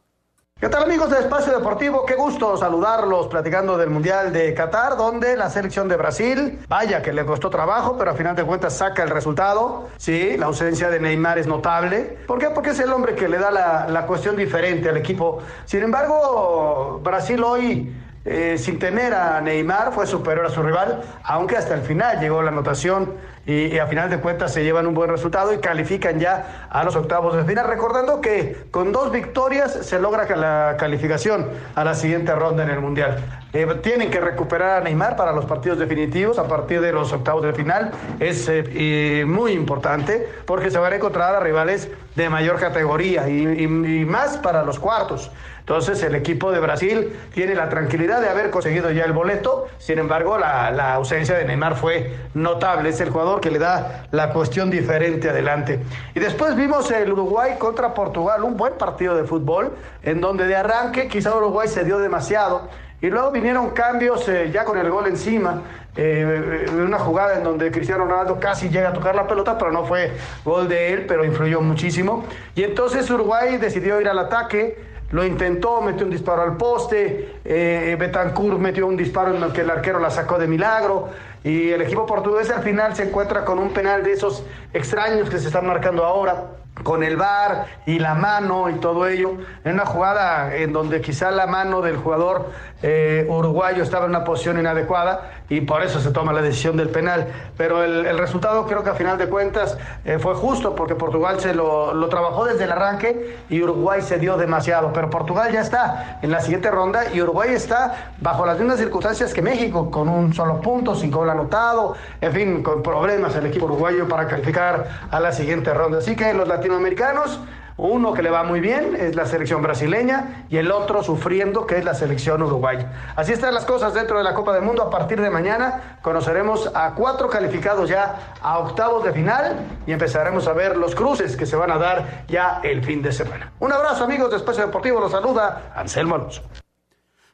[0.60, 2.06] ¿Qué tal amigos de Espacio Deportivo?
[2.06, 7.12] Qué gusto saludarlos platicando del Mundial de Qatar, donde la selección de Brasil, vaya que
[7.12, 9.89] le costó trabajo, pero a final de cuentas saca el resultado.
[9.97, 12.19] Sí, la ausencia de Neymar es notable.
[12.28, 12.52] ¿Por qué?
[12.52, 15.39] Porque es el hombre que le da la, la cuestión diferente al equipo.
[15.65, 17.91] Sin embargo, Brasil hoy
[18.23, 22.43] eh, sin tener a Neymar, fue superior a su rival, aunque hasta el final llegó
[22.43, 23.13] la anotación
[23.47, 26.95] y, a final de cuentas se llevan un buen resultado y califican ya a los
[26.95, 27.67] octavos de final.
[27.67, 32.79] Recordando que con dos victorias se logra la calificación a la siguiente ronda en el
[32.79, 33.41] Mundial.
[33.53, 37.41] Eh, tienen que recuperar a Neymar para los partidos definitivos a partir de los octavos
[37.41, 37.89] de final.
[38.19, 43.67] Es eh, muy importante porque se van a encontrar a rivales de mayor categoría y
[43.67, 45.31] más para los cuartos.
[45.62, 50.00] Entonces el equipo de Brasil tiene la tranquilidad de haber conseguido ya el boleto, sin
[50.00, 54.69] embargo la, ausencia de Neymar fue notable, es el jugador que le da la cuestión
[54.69, 55.80] diferente adelante.
[56.13, 59.71] Y después vimos el Uruguay contra Portugal, un buen partido de fútbol,
[60.04, 62.67] en donde de arranque quizá Uruguay se dio demasiado.
[63.02, 65.62] Y luego vinieron cambios eh, ya con el gol encima.
[65.95, 69.86] Eh, una jugada en donde Cristiano Ronaldo casi llega a tocar la pelota, pero no
[69.86, 70.12] fue
[70.45, 72.24] gol de él, pero influyó muchísimo.
[72.56, 77.95] Y entonces Uruguay decidió ir al ataque, lo intentó, metió un disparo al poste, eh,
[78.00, 81.10] Betancourt metió un disparo en el que el arquero la sacó de milagro
[81.43, 84.43] y el equipo portugués al final se encuentra con un penal de esos
[84.74, 86.45] extraños que se están marcando ahora
[86.84, 91.30] con el bar y la mano y todo ello, en una jugada en donde quizá
[91.30, 92.50] la mano del jugador
[92.82, 96.87] eh, uruguayo estaba en una posición inadecuada y por eso se toma la decisión del
[96.87, 97.27] penal.
[97.57, 101.53] Pero el, resultado creo que a final de cuentas eh, fue justo porque Portugal se
[101.53, 104.93] lo, lo, trabajó desde el arranque y Uruguay se dio demasiado.
[104.93, 109.33] Pero Portugal ya está en la siguiente ronda y Uruguay está bajo las mismas circunstancias
[109.33, 113.65] que México, con un solo punto, sin gol anotado, en fin, con problemas el equipo
[113.65, 115.97] uruguayo para calificar a la siguiente ronda.
[115.97, 117.41] Así que los latinoamericanos
[117.77, 121.77] uno que le va muy bien es la selección brasileña y el otro sufriendo que
[121.77, 123.13] es la selección uruguaya.
[123.15, 124.84] Así están las cosas dentro de la Copa del Mundo.
[124.84, 129.57] A partir de mañana conoceremos a cuatro calificados ya a octavos de final
[129.88, 133.12] y empezaremos a ver los cruces que se van a dar ya el fin de
[133.12, 133.51] semana.
[133.60, 134.99] Un abrazo amigos de Espacio Deportivo.
[134.99, 136.43] Los saluda Anselmo Alonso.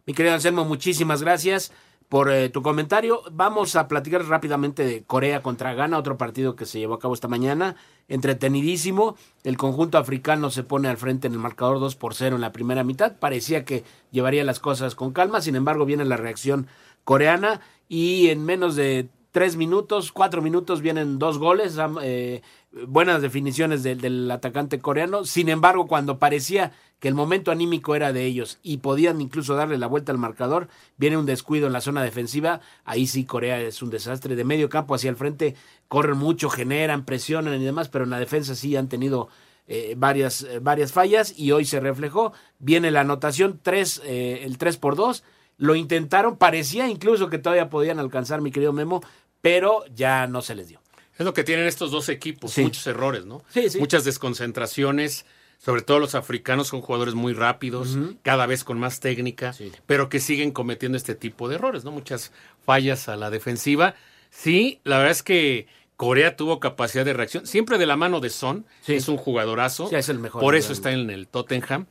[0.05, 1.71] Mi querido Anselmo, muchísimas gracias
[2.09, 3.21] por eh, tu comentario.
[3.31, 7.13] Vamos a platicar rápidamente de Corea contra Ghana, otro partido que se llevó a cabo
[7.13, 7.75] esta mañana.
[8.07, 9.17] Entretenidísimo.
[9.43, 12.51] El conjunto africano se pone al frente en el marcador 2 por 0 en la
[12.51, 13.17] primera mitad.
[13.17, 15.41] Parecía que llevaría las cosas con calma.
[15.41, 16.67] Sin embargo, viene la reacción
[17.03, 21.77] coreana y en menos de tres minutos, cuatro minutos vienen dos goles.
[22.01, 22.41] Eh,
[22.87, 25.25] buenas definiciones del atacante coreano.
[25.25, 29.77] Sin embargo, cuando parecía que el momento anímico era de ellos y podían incluso darle
[29.77, 33.81] la vuelta al marcador, viene un descuido en la zona defensiva, ahí sí Corea es
[33.81, 35.55] un desastre, de medio campo hacia el frente
[35.87, 39.29] corren mucho, generan, presionan y demás, pero en la defensa sí han tenido
[39.67, 44.57] eh, varias, eh, varias fallas y hoy se reflejó, viene la anotación 3, eh, el
[44.57, 45.23] 3 por 2,
[45.57, 49.01] lo intentaron, parecía incluso que todavía podían alcanzar mi querido Memo,
[49.41, 50.79] pero ya no se les dio.
[51.17, 53.43] Es lo que tienen estos dos equipos, muchos errores, ¿no?
[53.49, 53.79] Sí, sí.
[53.79, 55.25] Muchas desconcentraciones,
[55.57, 60.19] sobre todo los africanos son jugadores muy rápidos, cada vez con más técnica, pero que
[60.19, 61.91] siguen cometiendo este tipo de errores, ¿no?
[61.91, 62.31] Muchas
[62.65, 63.95] fallas a la defensiva.
[64.29, 68.29] Sí, la verdad es que Corea tuvo capacidad de reacción, siempre de la mano de
[68.29, 71.87] Son, es un jugadorazo, es el mejor por eso está en el Tottenham,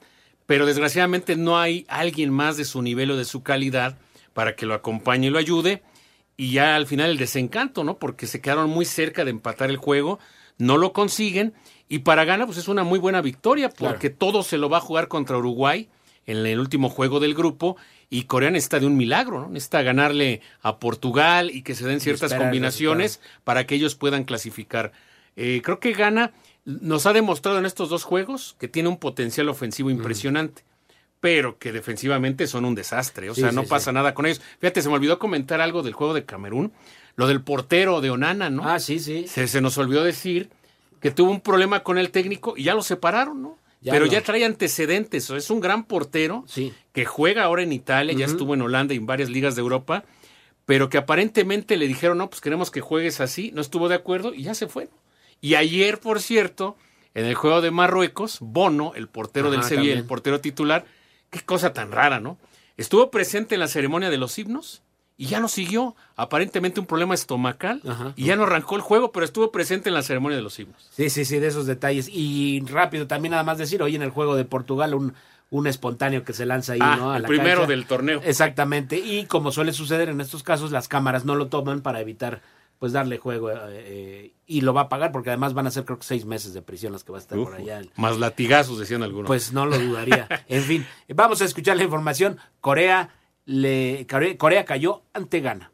[0.46, 3.98] pero desgraciadamente no hay alguien más de su nivel o de su calidad
[4.32, 5.82] para que lo acompañe y lo ayude.
[6.36, 7.98] Y ya al final el desencanto, ¿no?
[7.98, 10.18] Porque se quedaron muy cerca de empatar el juego,
[10.58, 11.54] no lo consiguen
[11.88, 14.80] y para Ghana, pues es una muy buena victoria porque todo se lo va a
[14.80, 15.88] jugar contra Uruguay
[16.26, 17.76] en el último juego del grupo
[18.10, 19.48] y Corea necesita de un milagro, ¿no?
[19.48, 24.92] Necesita ganarle a Portugal y que se den ciertas combinaciones para que ellos puedan clasificar.
[25.36, 26.32] Eh, creo que Ghana
[26.64, 30.64] nos ha demostrado en estos dos juegos que tiene un potencial ofensivo impresionante.
[31.20, 33.30] Pero que defensivamente son un desastre.
[33.30, 34.40] O sea, no pasa nada con ellos.
[34.60, 36.72] Fíjate, se me olvidó comentar algo del juego de Camerún.
[37.16, 38.68] Lo del portero de Onana, ¿no?
[38.68, 39.26] Ah, sí, sí.
[39.26, 40.50] Se, se nos olvidó decir
[41.00, 43.58] que tuvo un problema con el técnico y ya lo separaron, ¿no?
[43.82, 46.44] Pero ya trae antecedentes, es un gran portero
[46.92, 50.04] que juega ahora en Italia, ya estuvo en Holanda y en varias ligas de Europa,
[50.64, 54.34] pero que aparentemente le dijeron, no, pues queremos que juegues así, no estuvo de acuerdo
[54.34, 54.88] y ya se fue.
[55.40, 56.76] Y ayer, por cierto,
[57.14, 60.84] en el juego de Marruecos, Bono, el portero del Sevilla, el portero titular,
[61.30, 62.38] qué cosa tan rara, ¿no?
[62.76, 64.82] Estuvo presente en la ceremonia de los himnos
[65.16, 65.96] y ya no siguió.
[66.14, 67.80] Aparentemente un problema estomacal
[68.16, 70.88] y ya no arrancó el juego, pero estuvo presente en la ceremonia de los himnos.
[70.90, 72.08] Sí, sí, sí, de esos detalles.
[72.12, 75.14] Y rápido, también nada más decir, hoy en el juego de Portugal, un,
[75.50, 77.16] un espontáneo que se lanza ahí, ah, ¿no?
[77.16, 78.20] el primero del torneo.
[78.24, 78.98] Exactamente.
[78.98, 82.42] Y como suele suceder en estos casos, las cámaras no lo toman para evitar
[82.78, 85.98] pues darle juego eh, y lo va a pagar porque además van a ser creo
[85.98, 87.82] que seis meses de prisión las que va a estar por allá.
[87.96, 89.26] Más latigazos, decían algunos.
[89.26, 90.28] Pues no lo dudaría.
[90.48, 92.38] en fin, vamos a escuchar la información.
[92.60, 93.10] Corea
[93.44, 94.06] le,
[94.38, 95.70] Corea cayó ante Ghana.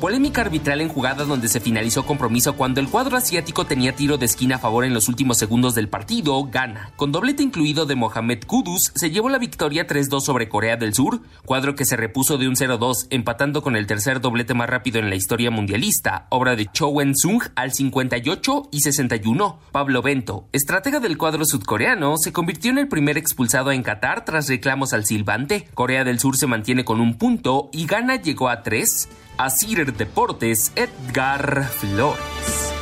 [0.00, 4.24] Polémica arbitral en jugada donde se finalizó compromiso cuando el cuadro asiático tenía tiro de
[4.24, 6.90] esquina a favor en los últimos segundos del partido, gana.
[6.96, 11.20] Con doblete incluido de Mohamed Kudus, se llevó la victoria 3-2 sobre Corea del Sur,
[11.44, 15.10] cuadro que se repuso de un 0-2, empatando con el tercer doblete más rápido en
[15.10, 19.58] la historia mundialista, obra de Cho Wen-sung al 58 y 61.
[19.70, 24.48] Pablo Bento, estratega del cuadro sudcoreano, se convirtió en el primer expulsado en Qatar tras
[24.48, 25.68] reclamos al silbante.
[25.74, 29.10] Corea del Sur se mantiene con un punto y Ghana llegó a tres.
[29.42, 32.74] Asir Deportes, Edgar Flores.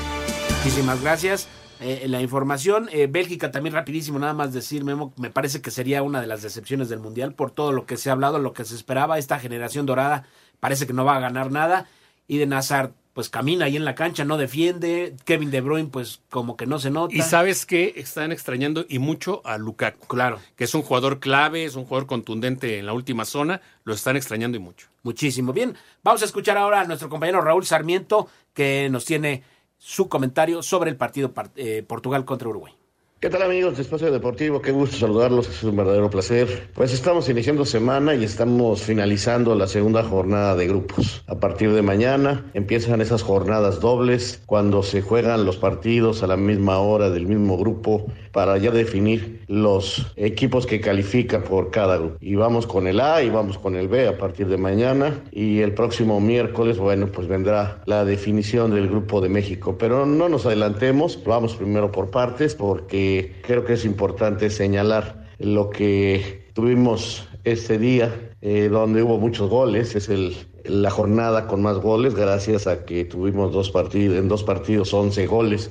[0.56, 1.48] Muchísimas gracias.
[1.78, 6.02] Eh, la información, eh, Bélgica también rapidísimo, nada más decir, Memo, me parece que sería
[6.02, 8.64] una de las decepciones del Mundial por todo lo que se ha hablado, lo que
[8.64, 10.26] se esperaba, esta generación dorada
[10.58, 11.86] parece que no va a ganar nada,
[12.26, 16.20] y de Nazar pues camina ahí en la cancha, no defiende, Kevin De Bruyne pues
[16.30, 17.16] como que no se nota.
[17.16, 20.06] Y sabes que están extrañando y mucho a Lukaku.
[20.06, 20.38] Claro.
[20.54, 24.16] Que es un jugador clave, es un jugador contundente en la última zona, lo están
[24.16, 24.86] extrañando y mucho.
[25.02, 25.52] Muchísimo.
[25.52, 29.42] Bien, vamos a escuchar ahora a nuestro compañero Raúl Sarmiento que nos tiene
[29.78, 32.77] su comentario sobre el partido eh, Portugal contra Uruguay.
[33.20, 34.62] ¿Qué tal amigos de Espacio Deportivo?
[34.62, 36.68] Qué gusto saludarlos, es un verdadero placer.
[36.72, 41.24] Pues estamos iniciando semana y estamos finalizando la segunda jornada de grupos.
[41.26, 46.36] A partir de mañana empiezan esas jornadas dobles cuando se juegan los partidos a la
[46.36, 52.18] misma hora del mismo grupo para ya definir los equipos que califican por cada grupo.
[52.20, 55.58] Y vamos con el A y vamos con el B a partir de mañana y
[55.58, 59.76] el próximo miércoles, bueno, pues vendrá la definición del grupo de México.
[59.76, 63.07] Pero no nos adelantemos, vamos primero por partes porque
[63.42, 69.94] creo que es importante señalar lo que tuvimos este día, eh, donde hubo muchos goles,
[69.94, 74.42] es el, la jornada con más goles, gracias a que tuvimos dos partidos, en dos
[74.42, 75.70] partidos 11 goles,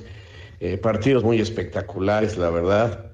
[0.60, 3.04] eh, partidos muy espectaculares, la verdad.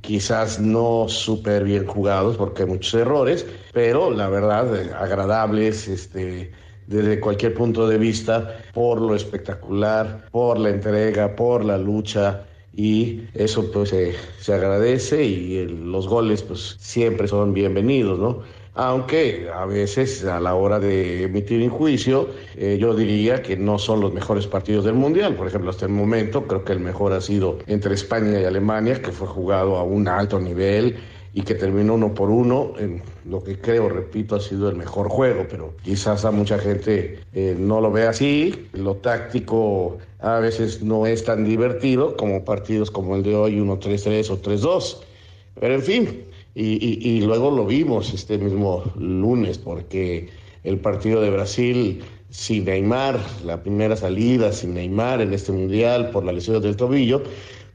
[0.00, 6.52] Quizás no súper bien jugados porque hay muchos errores, pero la verdad eh, agradables, este,
[6.86, 12.44] desde cualquier punto de vista, por lo espectacular, por la entrega, por la lucha,
[12.76, 13.94] y eso pues
[14.40, 18.42] se agradece y los goles pues siempre son bienvenidos, ¿no?
[18.76, 23.78] Aunque a veces a la hora de emitir un juicio eh, yo diría que no
[23.78, 25.36] son los mejores partidos del Mundial.
[25.36, 29.00] Por ejemplo, hasta el momento creo que el mejor ha sido entre España y Alemania,
[29.00, 30.96] que fue jugado a un alto nivel
[31.34, 35.08] y que terminó uno por uno en lo que creo, repito, ha sido el mejor
[35.08, 38.68] juego, pero quizás a mucha gente eh, no lo ve así.
[38.72, 44.30] Lo táctico a veces no es tan divertido como partidos como el de hoy, 1-3-3
[44.30, 44.98] o 3-2.
[45.60, 50.28] Pero en fin, y, y, luego lo vimos este mismo lunes, porque
[50.62, 56.24] el partido de Brasil sin Neymar, la primera salida sin Neymar en este mundial por
[56.24, 57.24] la lesión del tobillo,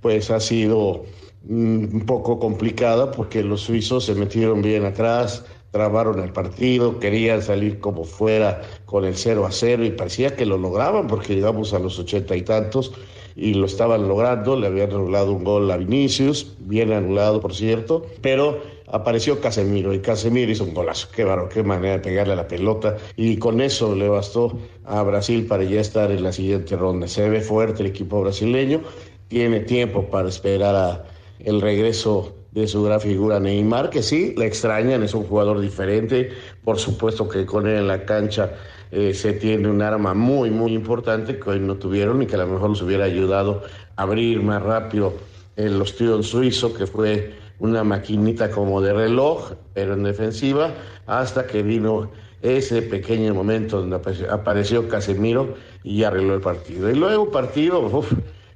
[0.02, 1.04] pues ha sido
[1.47, 7.80] un poco complicada porque los suizos se metieron bien atrás, trabaron el partido, querían salir
[7.80, 11.80] como fuera con el 0 a 0 y parecía que lo lograban porque llegamos a
[11.80, 12.91] los ochenta y tantos
[13.36, 18.06] y lo estaban logrando, le habían anulado un gol a Vinicius, bien anulado por cierto,
[18.21, 22.38] pero apareció Casemiro y Casemiro hizo un golazo, qué baro, qué manera de pegarle a
[22.38, 26.75] la pelota y con eso le bastó a Brasil para ya estar en la siguiente
[26.75, 27.08] ronda.
[27.08, 28.82] Se ve fuerte el equipo brasileño,
[29.28, 31.06] tiene tiempo para esperar a
[31.39, 36.32] el regreso de su gran figura Neymar, que sí, le extrañan, es un jugador diferente,
[36.63, 38.52] por supuesto que con él en la cancha
[38.91, 42.39] eh, se tiene un arma muy, muy importante que hoy no tuvieron y que a
[42.39, 43.63] lo mejor los hubiera ayudado
[43.95, 45.13] a abrir más rápido
[45.56, 50.73] el los tiros suizo, que fue una maquinita como de reloj, pero en defensiva,
[51.06, 52.10] hasta que vino
[52.41, 53.99] ese pequeño momento donde
[54.30, 56.89] apareció Casemiro y arregló el partido.
[56.89, 58.04] Y luego partido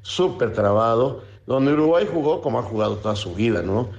[0.02, 3.90] súper trabado, donde Uruguay jugó como ha jugado toda su vida, ¿no?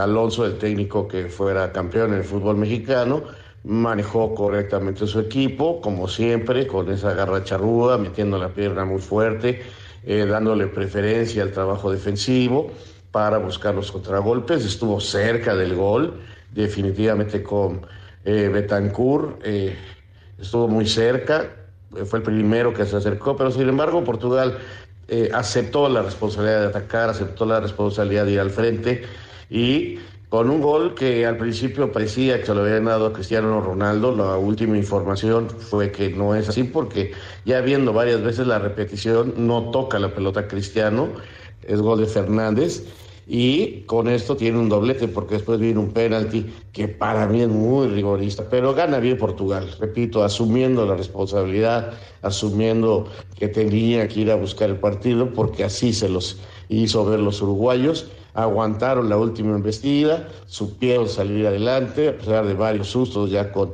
[0.00, 3.24] Alonso, el técnico que fuera campeón en el fútbol mexicano,
[3.66, 9.62] manejó correctamente su equipo, como siempre, con esa garra charrúa, metiendo la pierna muy fuerte,
[10.04, 12.70] eh, dándole preferencia al trabajo defensivo
[13.10, 14.64] para buscar los contragolpes.
[14.64, 16.20] Estuvo cerca del gol,
[16.52, 17.84] definitivamente con
[18.24, 19.76] eh, Betancourt, eh,
[20.38, 21.50] estuvo muy cerca,
[22.04, 24.58] fue el primero que se acercó, pero sin embargo Portugal
[25.08, 29.04] eh, aceptó la responsabilidad de atacar, aceptó la responsabilidad de ir al frente
[29.48, 33.60] y con un gol que al principio parecía que se lo habían dado a Cristiano
[33.60, 37.12] Ronaldo, la última información fue que no es así porque
[37.44, 41.08] ya viendo varias veces la repetición no toca la pelota Cristiano,
[41.62, 42.84] es gol de Fernández
[43.26, 47.48] y con esto tiene un doblete porque después viene un penalti que para mí es
[47.48, 51.92] muy rigorista, pero gana bien Portugal, repito, asumiendo la responsabilidad,
[52.22, 56.38] asumiendo que tenía que ir a buscar el partido porque así se los
[56.68, 62.88] hizo ver los uruguayos, aguantaron la última embestida, supieron salir adelante a pesar de varios
[62.88, 63.72] sustos ya con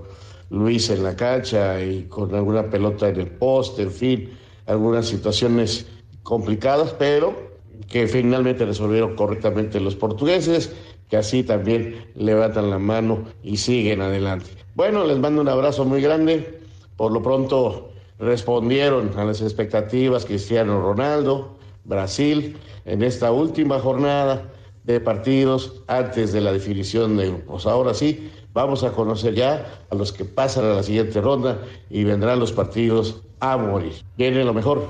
[0.48, 4.30] Luis en la cancha y con alguna pelota en el poste, en fin,
[4.66, 5.86] algunas situaciones
[6.22, 7.51] complicadas, pero
[7.88, 10.72] que finalmente resolvieron correctamente los portugueses,
[11.08, 14.50] que así también levantan la mano y siguen adelante.
[14.74, 16.60] Bueno, les mando un abrazo muy grande.
[16.96, 24.50] Por lo pronto respondieron a las expectativas Cristiano Ronaldo, Brasil, en esta última jornada
[24.84, 27.66] de partidos antes de la definición de grupos.
[27.66, 31.58] Ahora sí, vamos a conocer ya a los que pasan a la siguiente ronda
[31.90, 33.92] y vendrán los partidos a morir.
[34.16, 34.86] Viene lo mejor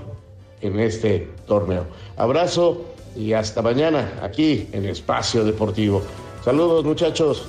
[0.63, 1.87] en este torneo.
[2.17, 2.85] Abrazo
[3.15, 6.03] y hasta mañana aquí en Espacio Deportivo.
[6.45, 7.47] Saludos muchachos.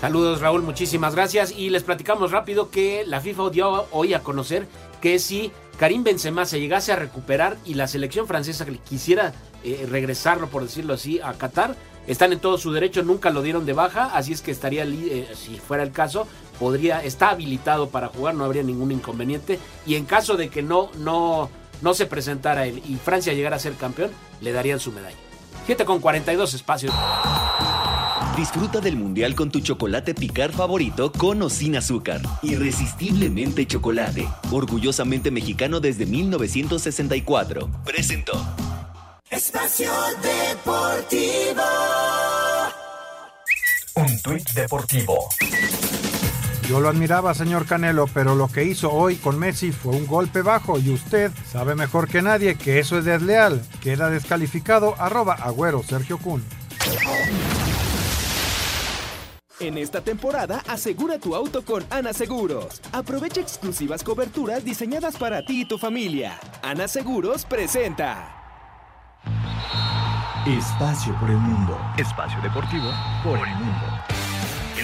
[0.00, 4.66] Saludos Raúl, muchísimas gracias y les platicamos rápido que la FIFA dio hoy a conocer
[5.00, 9.32] que si Karim Benzema se llegase a recuperar y la selección francesa quisiera
[9.64, 11.74] eh, regresarlo, por decirlo así, a Qatar,
[12.06, 15.28] están en todo su derecho, nunca lo dieron de baja, así es que estaría, eh,
[15.34, 16.26] si fuera el caso,
[16.58, 19.58] podría, está habilitado para jugar, no habría ningún inconveniente.
[19.86, 21.50] Y en caso de que no, no,
[21.82, 24.10] no se presentara él y Francia llegara a ser campeón,
[24.40, 25.16] le darían su medalla.
[25.66, 26.94] 7 con 42 espacios.
[28.36, 32.20] Disfruta del mundial con tu chocolate picar favorito con o sin azúcar.
[32.42, 34.28] Irresistiblemente chocolate.
[34.52, 37.68] Orgullosamente mexicano desde 1964.
[37.84, 38.32] Presentó.
[39.28, 39.90] Espacio
[40.22, 41.62] Deportivo.
[43.96, 45.28] Un tuit deportivo.
[46.68, 50.42] Yo lo admiraba, señor Canelo, pero lo que hizo hoy con Messi fue un golpe
[50.42, 53.62] bajo y usted sabe mejor que nadie que eso es desleal.
[53.80, 56.44] Queda descalificado arroba agüero Sergio Kun.
[59.60, 62.82] En esta temporada, asegura tu auto con Ana Seguros.
[62.92, 66.38] Aprovecha exclusivas coberturas diseñadas para ti y tu familia.
[66.62, 68.34] Ana Seguros presenta.
[70.46, 71.80] Espacio por el mundo.
[71.96, 72.90] Espacio deportivo
[73.24, 74.17] por el mundo.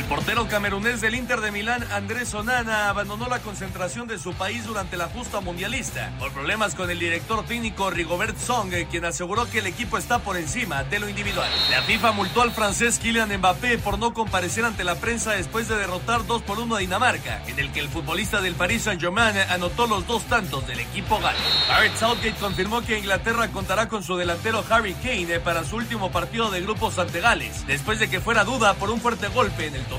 [0.05, 4.67] El portero camerunés del Inter de Milán, Andrés Onana, abandonó la concentración de su país
[4.67, 9.61] durante la justa mundialista por problemas con el director técnico Rigobert Song, quien aseguró que
[9.61, 11.49] el equipo está por encima de lo individual.
[11.71, 15.79] La FIFA multó al francés Kylian Mbappé por no comparecer ante la prensa después de
[15.79, 19.87] derrotar 2 por 1 a Dinamarca, en el que el futbolista del Paris Saint-Germain anotó
[19.87, 21.39] los dos tantos del equipo galo.
[21.67, 26.51] Gareth Southgate confirmó que Inglaterra contará con su delantero Harry Kane para su último partido
[26.51, 29.94] de grupos ante Gales, después de que fuera duda por un fuerte golpe en el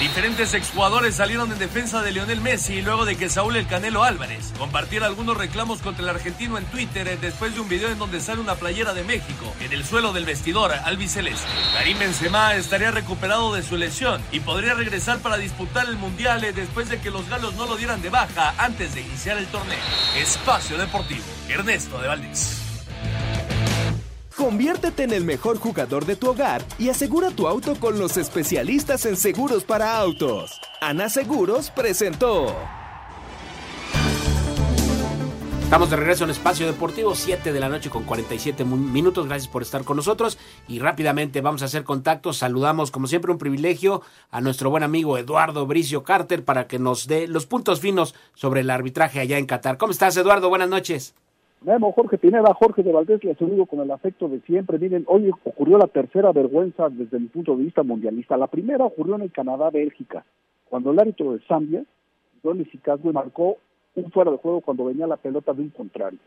[0.00, 4.52] Diferentes exjugadores salieron en defensa de Lionel Messi luego de que Saúl El Canelo Álvarez
[4.58, 8.20] compartiera algunos reclamos contra el argentino en Twitter eh, después de un video en donde
[8.20, 11.46] sale una playera de México en el suelo del vestidor albiceleste.
[11.74, 16.52] Karim Benzema estaría recuperado de su lesión y podría regresar para disputar el Mundial eh,
[16.52, 19.78] después de que los galos no lo dieran de baja antes de iniciar el torneo.
[20.16, 22.65] Espacio Deportivo, Ernesto de Valdés.
[24.36, 29.06] Conviértete en el mejor jugador de tu hogar y asegura tu auto con los especialistas
[29.06, 30.60] en seguros para autos.
[30.82, 32.54] Ana Seguros presentó.
[35.62, 39.26] Estamos de regreso en Espacio Deportivo, 7 de la noche con 47 minutos.
[39.26, 40.38] Gracias por estar con nosotros.
[40.68, 42.36] Y rápidamente vamos a hacer contactos.
[42.36, 47.08] Saludamos, como siempre, un privilegio a nuestro buen amigo Eduardo Bricio Carter para que nos
[47.08, 49.78] dé los puntos finos sobre el arbitraje allá en Qatar.
[49.78, 50.50] ¿Cómo estás, Eduardo?
[50.50, 51.14] Buenas noches.
[51.62, 54.78] Memo, Jorge Pineda, Jorge de Valdés, les saludo con el afecto de siempre.
[54.78, 58.36] Miren, hoy ocurrió la tercera vergüenza desde mi punto de vista mundialista.
[58.36, 60.24] La primera ocurrió en el Canadá-Bélgica,
[60.68, 61.84] cuando el árbitro de Zambia,
[62.42, 63.56] Donny Sikazwe, marcó
[63.94, 66.18] un fuera de juego cuando venía la pelota de un contrario.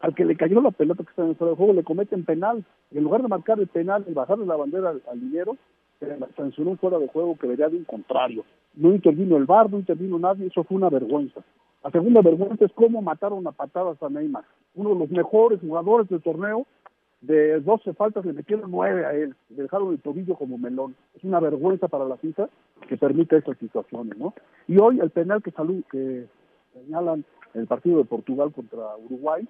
[0.00, 2.24] Al que le cayó la pelota que está en el fuera de juego le cometen
[2.24, 2.64] penal.
[2.90, 5.56] Y en lugar de marcar el penal y bajarle la bandera al, al dinero,
[5.98, 6.06] se
[6.36, 8.44] sancionó un fuera de juego que venía de un contrario.
[8.74, 11.42] No intervino el VAR, no intervino nadie, eso fue una vergüenza.
[11.82, 14.44] La segunda vergüenza es cómo mataron a patadas a Neymar.
[14.74, 16.66] Uno de los mejores jugadores del torneo,
[17.22, 20.94] de 12 faltas le metieron 9 a él, le dejaron el tobillo como melón.
[21.14, 22.48] Es una vergüenza para la FIFA
[22.88, 24.34] que permite estas situaciones, ¿no?
[24.68, 26.26] Y hoy el penal que, salud, que
[26.74, 27.24] señalan
[27.54, 29.48] el partido de Portugal contra Uruguay,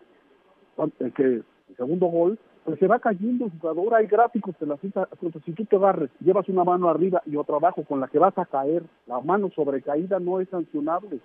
[1.14, 1.45] que el
[1.76, 5.09] segundo gol, pues se va cayendo el jugador, hay gráficos de la FIFA,
[5.45, 8.37] si tú te barres, llevas una mano arriba y otra abajo con la que vas
[8.39, 11.20] a caer, la mano sobrecaída no es sancionable.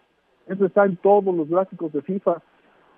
[0.48, 2.42] Eso está en todos los gráficos de FIFA.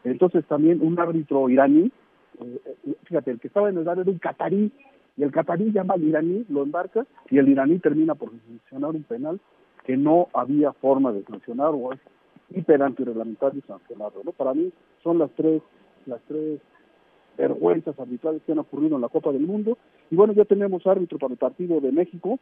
[0.04, 1.92] Entonces también un árbitro iraní,
[2.40, 4.72] eh, fíjate, el que estaba en el área era un catarí,
[5.16, 9.04] y el catarí llama al iraní, lo embarca, y el iraní termina por sancionar un
[9.04, 9.40] penal
[9.86, 12.00] que no había forma de sancionar o es
[12.50, 14.22] hiper antirreglamentario sancionarlo.
[14.24, 14.32] ¿no?
[14.32, 14.72] Para mí
[15.04, 15.62] son las tres,
[16.06, 16.60] las tres
[17.38, 19.78] vergüenzas arbitrales que han ocurrido en la Copa del Mundo.
[20.10, 22.40] Y bueno, ya tenemos árbitro para el partido de México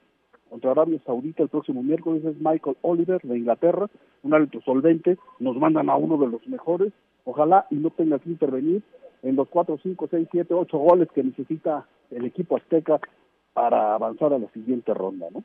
[0.49, 3.87] contra Arabia Saudita el próximo miércoles, es Michael Oliver de Inglaterra,
[4.23, 6.93] un árbitro solvente, nos mandan a uno de los mejores,
[7.23, 8.83] ojalá y no tenga que intervenir
[9.23, 12.99] en los 4, 5, 6, 7, 8 goles que necesita el equipo azteca
[13.53, 15.43] para avanzar a la siguiente ronda, ¿no?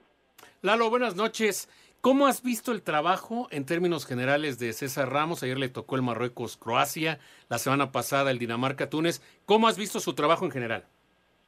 [0.63, 1.69] Lalo, buenas noches.
[2.03, 5.43] ¿Cómo has visto el trabajo en términos generales de César Ramos?
[5.43, 9.23] Ayer le tocó el Marruecos-Croacia, la semana pasada el Dinamarca-Túnez.
[9.45, 10.85] ¿Cómo has visto su trabajo en general?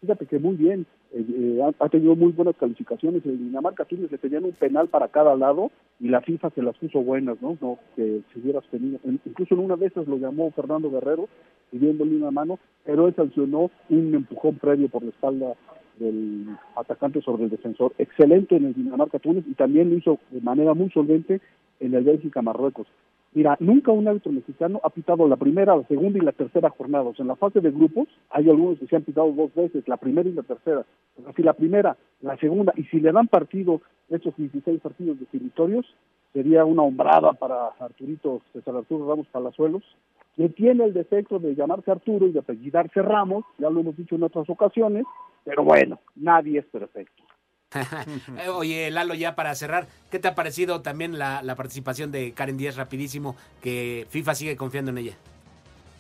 [0.00, 3.24] Fíjate que muy bien, eh, eh, ha, tenido muy buenas calificaciones.
[3.26, 7.02] El Dinamarca-Túnez le tenían un penal para cada lado y la FIFA se las puso
[7.02, 7.58] buenas, ¿no?
[7.96, 11.28] que si hubieras tenido, incluso en una de esas lo llamó Fernando Guerrero
[11.70, 15.54] pidiéndole una mano, pero él sancionó un empujón previo por la espalda
[15.98, 16.46] del
[16.76, 17.92] atacante sobre el defensor.
[17.98, 21.40] Excelente en el Dinamarca-Túnez y también lo hizo de manera muy solvente
[21.80, 22.86] en el Bélgica-Marruecos.
[23.34, 27.10] Mira, nunca un árbitro mexicano ha pitado la primera, la segunda y la tercera jornada.
[27.16, 30.28] En la fase de grupos hay algunos que se han pitado dos veces, la primera
[30.28, 30.84] y la tercera.
[31.18, 33.80] O sea, si la primera, la segunda, y si le dan partido
[34.10, 35.86] estos 16 partidos definitorios,
[36.34, 39.82] sería una hombrada para Arturito César Arturo Ramos Palazuelos,
[40.36, 44.16] que tiene el defecto de llamarse Arturo y de apellidarse Ramos, ya lo hemos dicho
[44.16, 45.04] en otras ocasiones,
[45.44, 47.22] pero bueno, nadie es perfecto.
[48.54, 52.56] Oye, Lalo, ya para cerrar, ¿qué te ha parecido también la, la, participación de Karen
[52.56, 55.16] Díaz rapidísimo, que FIFA sigue confiando en ella?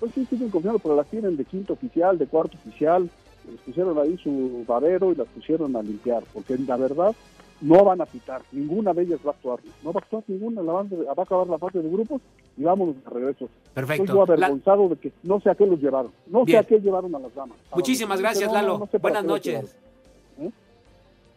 [0.00, 3.08] Pues sí, siguen confiando, pero las tienen de quinto oficial, de cuarto oficial,
[3.50, 7.14] les pusieron ahí su babero y las pusieron a limpiar, porque la verdad
[7.60, 10.62] no van a pitar, ninguna de ellas va a actuar, no va a actuar ninguna,
[10.62, 12.20] la van va a acabar la fase de grupos
[12.56, 13.48] y vámonos de regreso.
[13.72, 14.02] Perfecto.
[14.02, 14.88] Estoy yo avergonzado la...
[14.90, 16.58] de que no sé a qué los llevaron, no Bien.
[16.58, 17.56] sé a qué llevaron a las damas.
[17.74, 18.78] Muchísimas gracias, no, Lalo.
[18.78, 19.78] No, no Buenas noches.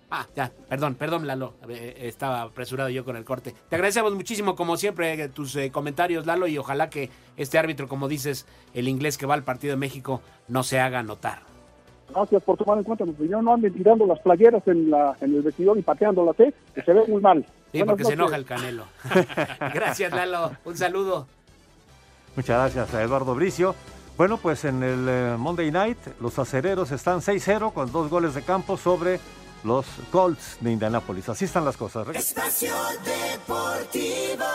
[0.05, 0.07] ¿Eh?
[0.11, 1.53] Ah, ya, perdón, perdón, Lalo.
[1.67, 3.53] Estaba apresurado yo con el corte.
[3.69, 8.07] Te agradecemos muchísimo, como siempre, tus eh, comentarios, Lalo, y ojalá que este árbitro, como
[8.07, 11.39] dices, el inglés que va al partido de México, no se haga notar.
[12.13, 13.43] Gracias por tomar en cuenta mi opinión.
[13.43, 16.53] No anden tirando las playeras en, la, en el vestidor y pateándolas, ¿eh?
[16.73, 17.43] Que se ve muy mal.
[17.71, 18.07] Sí, Buenas porque noches.
[18.07, 18.85] se enoja el canelo.
[19.73, 20.51] gracias, Lalo.
[20.65, 21.27] Un saludo.
[22.35, 23.75] Muchas gracias a Eduardo Bricio.
[24.17, 28.43] Bueno, pues en el eh, Monday Night los acereros están 6-0 con dos goles de
[28.43, 29.19] campo sobre
[29.65, 31.27] los Colts de Indianápolis.
[31.29, 32.07] Así están las cosas.
[32.13, 34.45] Espacio Deportivo.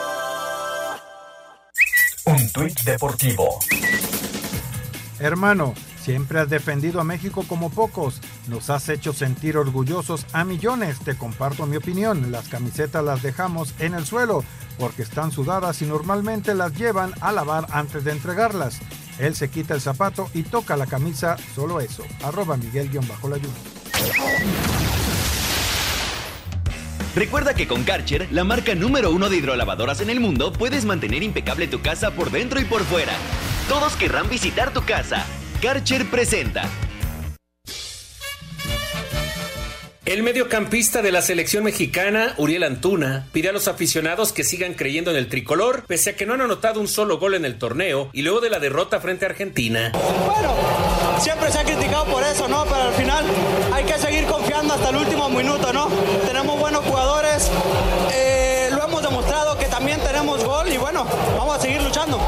[2.27, 3.59] Un tuit deportivo.
[5.19, 8.21] Hermano, siempre has defendido a México como pocos.
[8.47, 11.01] Nos has hecho sentir orgullosos a millones.
[11.01, 12.31] Te comparto mi opinión.
[12.31, 14.45] Las camisetas las dejamos en el suelo
[14.79, 18.79] porque están sudadas y normalmente las llevan a lavar antes de entregarlas.
[19.19, 22.05] Él se quita el zapato y toca la camisa, solo eso.
[22.23, 23.80] Arroba Miguel-Layuna.
[27.15, 31.23] Recuerda que con Karcher, la marca número uno de hidrolavadoras en el mundo, puedes mantener
[31.23, 33.13] impecable tu casa por dentro y por fuera.
[33.69, 35.27] Todos querrán visitar tu casa.
[35.61, 36.69] Karcher presenta.
[40.07, 45.11] El mediocampista de la selección mexicana, Uriel Antuna, pide a los aficionados que sigan creyendo
[45.11, 48.09] en el tricolor, pese a que no han anotado un solo gol en el torneo
[48.15, 49.93] y luego de la derrota frente a Argentina.
[49.93, 50.55] Bueno,
[51.21, 52.65] siempre se ha criticado por eso, ¿no?
[52.65, 53.25] Pero al final
[53.75, 55.89] hay que seguir confiando hasta el último minuto, ¿no?
[56.27, 57.51] Tenemos buenos jugadores,
[58.15, 62.19] eh, lo hemos demostrado que también tenemos gol y bueno, vamos a seguir luchando.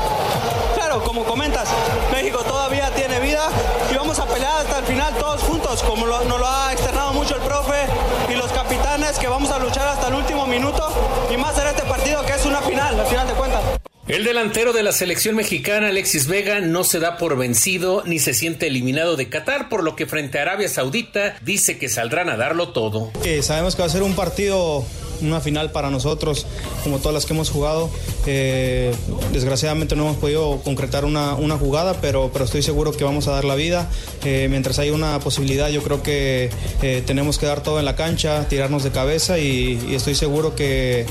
[0.93, 1.71] Claro, como comentas,
[2.13, 3.49] México todavía tiene vida
[3.91, 7.15] y vamos a pelear hasta el final todos juntos, como lo, nos lo ha externado
[7.15, 7.87] mucho el profe
[8.31, 10.87] y los capitanes, que vamos a luchar hasta el último minuto
[11.33, 13.63] y más en este partido que es una final, al final de cuentas.
[14.07, 18.35] El delantero de la selección mexicana, Alexis Vega, no se da por vencido ni se
[18.35, 22.37] siente eliminado de Qatar, por lo que frente a Arabia Saudita dice que saldrán a
[22.37, 23.11] darlo todo.
[23.25, 24.85] Eh, sabemos que va a ser un partido
[25.23, 26.47] una final para nosotros,
[26.83, 27.91] como todas las que hemos jugado.
[28.27, 28.95] Eh,
[29.33, 33.33] desgraciadamente no hemos podido concretar una, una, jugada, pero, pero estoy seguro que vamos a
[33.33, 33.89] dar la vida.
[34.25, 36.51] Eh, mientras hay una posibilidad, yo creo que
[36.83, 40.55] eh, tenemos que dar todo en la cancha, tirarnos de cabeza y, y estoy seguro
[40.55, 41.07] que,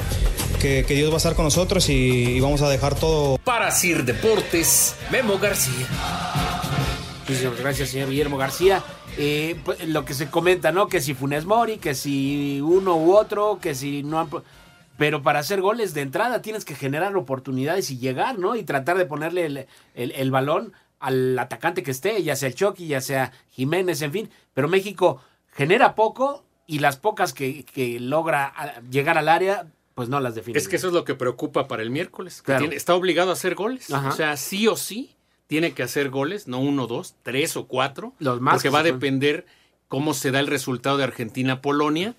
[0.60, 3.38] que, que, Dios va a estar con nosotros y, y vamos a dejar todo.
[3.44, 5.88] Para Sir Deportes, Memo García.
[7.28, 8.84] Muchísimas gracias, señor Guillermo García.
[9.22, 10.88] Eh, pues, lo que se comenta, ¿no?
[10.88, 14.30] Que si Funes Mori, que si uno u otro, que si no han...
[14.98, 18.56] Pero para hacer goles de entrada tienes que generar oportunidades y llegar, ¿no?
[18.56, 22.56] Y tratar de ponerle el, el, el balón al atacante que esté, ya sea el
[22.56, 24.30] Chucky, ya sea Jiménez, en fin.
[24.54, 25.22] Pero México
[25.54, 28.54] genera poco y las pocas que, que logra
[28.90, 30.58] llegar al área, pues no las define.
[30.58, 32.42] Es que eso es lo que preocupa para el miércoles.
[32.42, 32.62] Claro.
[32.62, 33.92] Tiene, está obligado a hacer goles.
[33.92, 34.10] Ajá.
[34.10, 35.16] O sea, sí o sí
[35.52, 38.84] tiene que hacer goles, no uno, dos, tres o cuatro, Los más porque va a
[38.84, 39.46] depender
[39.90, 42.16] cómo se da el resultado de Argentina-Polonia.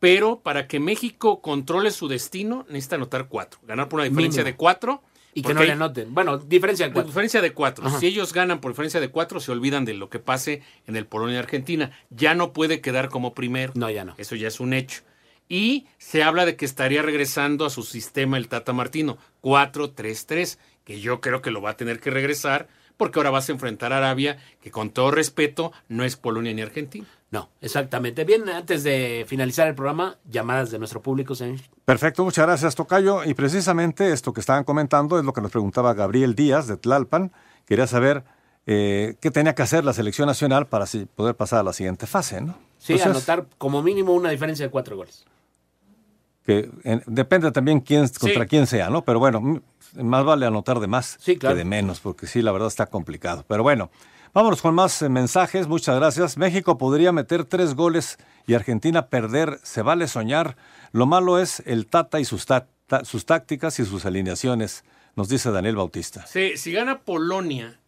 [0.00, 3.60] Pero para que México controle su destino, necesita anotar cuatro.
[3.62, 4.52] Ganar por una diferencia Mínimo.
[4.52, 5.02] de cuatro.
[5.34, 6.12] Y que no le anoten.
[6.12, 7.06] Bueno, diferencia de cuatro.
[7.10, 7.86] Diferencia de cuatro.
[7.86, 8.00] Ajá.
[8.00, 11.06] Si ellos ganan por diferencia de cuatro, se olvidan de lo que pase en el
[11.06, 11.92] Polonia-Argentina.
[12.10, 13.72] Ya no puede quedar como primero.
[13.76, 14.16] No, ya no.
[14.18, 15.02] Eso ya es un hecho.
[15.48, 19.16] Y se habla de que estaría regresando a su sistema el Tata Martino.
[19.42, 23.52] 4-3-3 que yo creo que lo va a tener que regresar porque ahora vas a
[23.52, 27.06] enfrentar a Arabia, que con todo respeto no es Polonia ni Argentina.
[27.30, 28.24] No, exactamente.
[28.24, 31.58] Bien, antes de finalizar el programa, llamadas de nuestro público, señor.
[31.84, 33.24] Perfecto, muchas gracias, Tocayo.
[33.24, 37.32] Y precisamente esto que estaban comentando es lo que nos preguntaba Gabriel Díaz de Tlalpan.
[37.66, 38.22] Quería saber
[38.66, 42.06] eh, qué tenía que hacer la selección nacional para así poder pasar a la siguiente
[42.06, 42.56] fase, ¿no?
[42.78, 45.24] Sí, anotar como mínimo una diferencia de cuatro goles.
[46.44, 49.02] Que en- depende también quién, contra quién sea, ¿no?
[49.04, 49.62] Pero bueno,
[49.94, 51.54] más vale anotar de más Sí, claro.
[51.54, 53.44] que de menos, porque sí, la verdad está complicado.
[53.48, 53.90] Pero bueno,
[54.34, 55.66] vámonos con más eh, mensajes.
[55.68, 56.36] Muchas gracias.
[56.36, 59.58] México podría meter tres goles y Argentina perder.
[59.62, 60.56] Se vale soñar.
[60.92, 64.84] Lo malo es el Tata y sus, ta- ta- sus tácticas y sus alineaciones,
[65.16, 66.26] nos dice Daniel Bautista.
[66.26, 67.80] Sí, si gana Polonia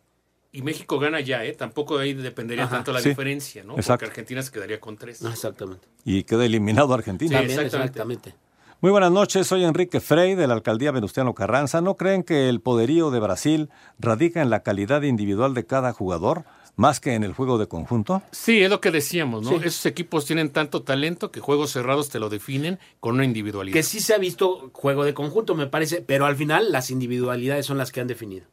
[0.53, 1.53] y México gana ya, ¿eh?
[1.53, 2.77] tampoco ahí dependería Ajá.
[2.77, 3.75] tanto la Sí, diferencia, ¿no?
[3.75, 4.07] exacto.
[4.07, 5.21] Porque Argentina se quedaría con tres.
[5.23, 5.87] Exactamente.
[6.05, 7.39] Y queda eliminado Argentina.
[7.41, 8.35] Sí, exactamente.
[8.83, 11.81] Muy buenas noches, soy Enrique Frey de la alcaldía Venustiano Carranza.
[11.81, 16.45] ¿No creen que el poderío de Brasil radica en la calidad individual de cada jugador
[16.77, 18.21] más que en el juego de conjunto?
[18.33, 19.49] Sí, es lo que decíamos, ¿no?
[19.49, 19.57] Sí.
[19.65, 23.73] Esos equipos tienen tanto talento que juegos cerrados te lo definen con una individualidad.
[23.73, 27.65] Que sí se ha visto juego de conjunto, me parece, pero al final las individualidades
[27.65, 28.45] son las que han definido.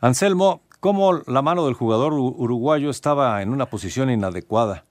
[0.00, 4.86] Anselmo, ¿cómo la mano del jugador uruguayo estaba en una posición inadecuada?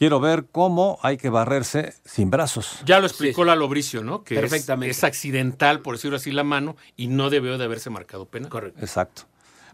[0.00, 2.80] Quiero ver cómo hay que barrerse sin brazos.
[2.86, 4.24] Ya lo explicó Lalo Bricio, ¿no?
[4.24, 4.92] Que es- Perfectamente.
[4.92, 8.48] Es, accidental, por decirlo así, la mano y no debió de haberse marcado pena.
[8.48, 8.80] Correcto.
[8.80, 9.24] Exacto.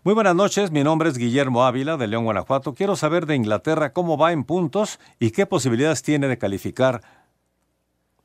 [0.03, 2.75] Muy buenas noches, mi nombre es Guillermo Ávila de León, Guanajuato.
[2.75, 7.03] Quiero saber de Inglaterra cómo va en puntos y qué posibilidades tiene de calificar.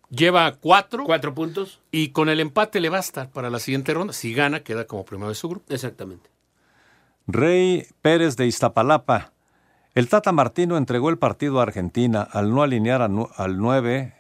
[0.10, 1.04] Lleva cuatro.
[1.06, 1.82] Cuatro puntos.
[1.91, 4.12] Y con el empate le basta para la siguiente ronda.
[4.14, 5.72] Si gana, queda como primero de su grupo.
[5.72, 6.32] Exactamente.
[7.28, 9.34] Rey Pérez de Iztapalapa.
[9.94, 14.14] El Tata Martino entregó el partido a Argentina al no alinear a nu- al 9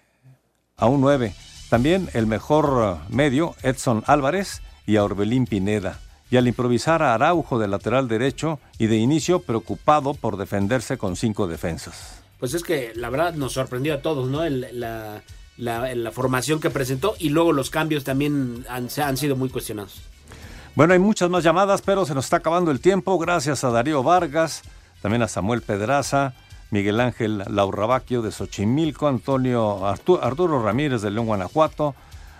[0.77, 1.33] a un 9.
[1.69, 5.99] También el mejor eh, medio, Edson Álvarez y a Orbelín Pineda.
[6.29, 11.15] Y al improvisar a Araujo de lateral derecho y de inicio preocupado por defenderse con
[11.15, 12.21] cinco defensas.
[12.39, 14.43] Pues es que la verdad nos sorprendió a todos, ¿no?
[14.43, 15.21] El- la,
[15.57, 20.01] la- la formación que presentó y luego los cambios también han, han sido muy cuestionados.
[20.75, 23.17] Bueno, hay muchas más llamadas, pero se nos está acabando el tiempo.
[23.19, 24.63] Gracias a Darío Vargas,
[25.01, 26.33] también a Samuel Pedraza,
[26.69, 31.95] Miguel Ángel Laurrabaquio de Xochimilco, Antonio Artu- Arturo Ramírez de León, Guanajuato,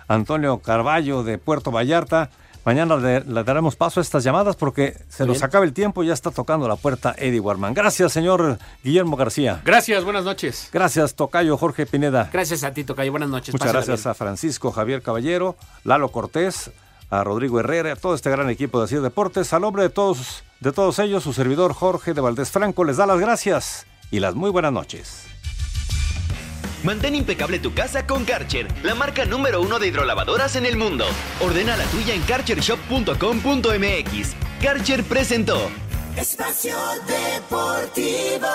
[0.08, 2.30] Antonio Carballo de Puerto Vallarta.
[2.64, 6.06] Mañana le, le daremos paso a estas llamadas porque se nos acaba el tiempo y
[6.06, 7.74] ya está tocando la puerta Eddie Warman.
[7.74, 9.60] Gracias, señor Guillermo García.
[9.64, 10.68] Gracias, buenas noches.
[10.72, 12.30] Gracias, Tocayo Jorge Pineda.
[12.32, 13.10] Gracias a ti, Tocayo.
[13.10, 13.52] Buenas noches.
[13.52, 14.10] Muchas gracias bien.
[14.12, 16.70] a Francisco Javier Caballero, Lalo Cortés,
[17.12, 19.52] a Rodrigo Herrera, a todo este gran equipo de Así Deportes.
[19.52, 23.06] Al nombre de todos, de todos ellos, su servidor Jorge de Valdés Franco les da
[23.06, 25.26] las gracias y las muy buenas noches.
[26.82, 31.04] Mantén impecable tu casa con Karcher, la marca número uno de hidrolavadoras en el mundo.
[31.40, 34.34] Ordena la tuya en karchershop.com.mx.
[34.62, 35.70] Karcher presentó.
[36.16, 38.48] Espacio Deportivo.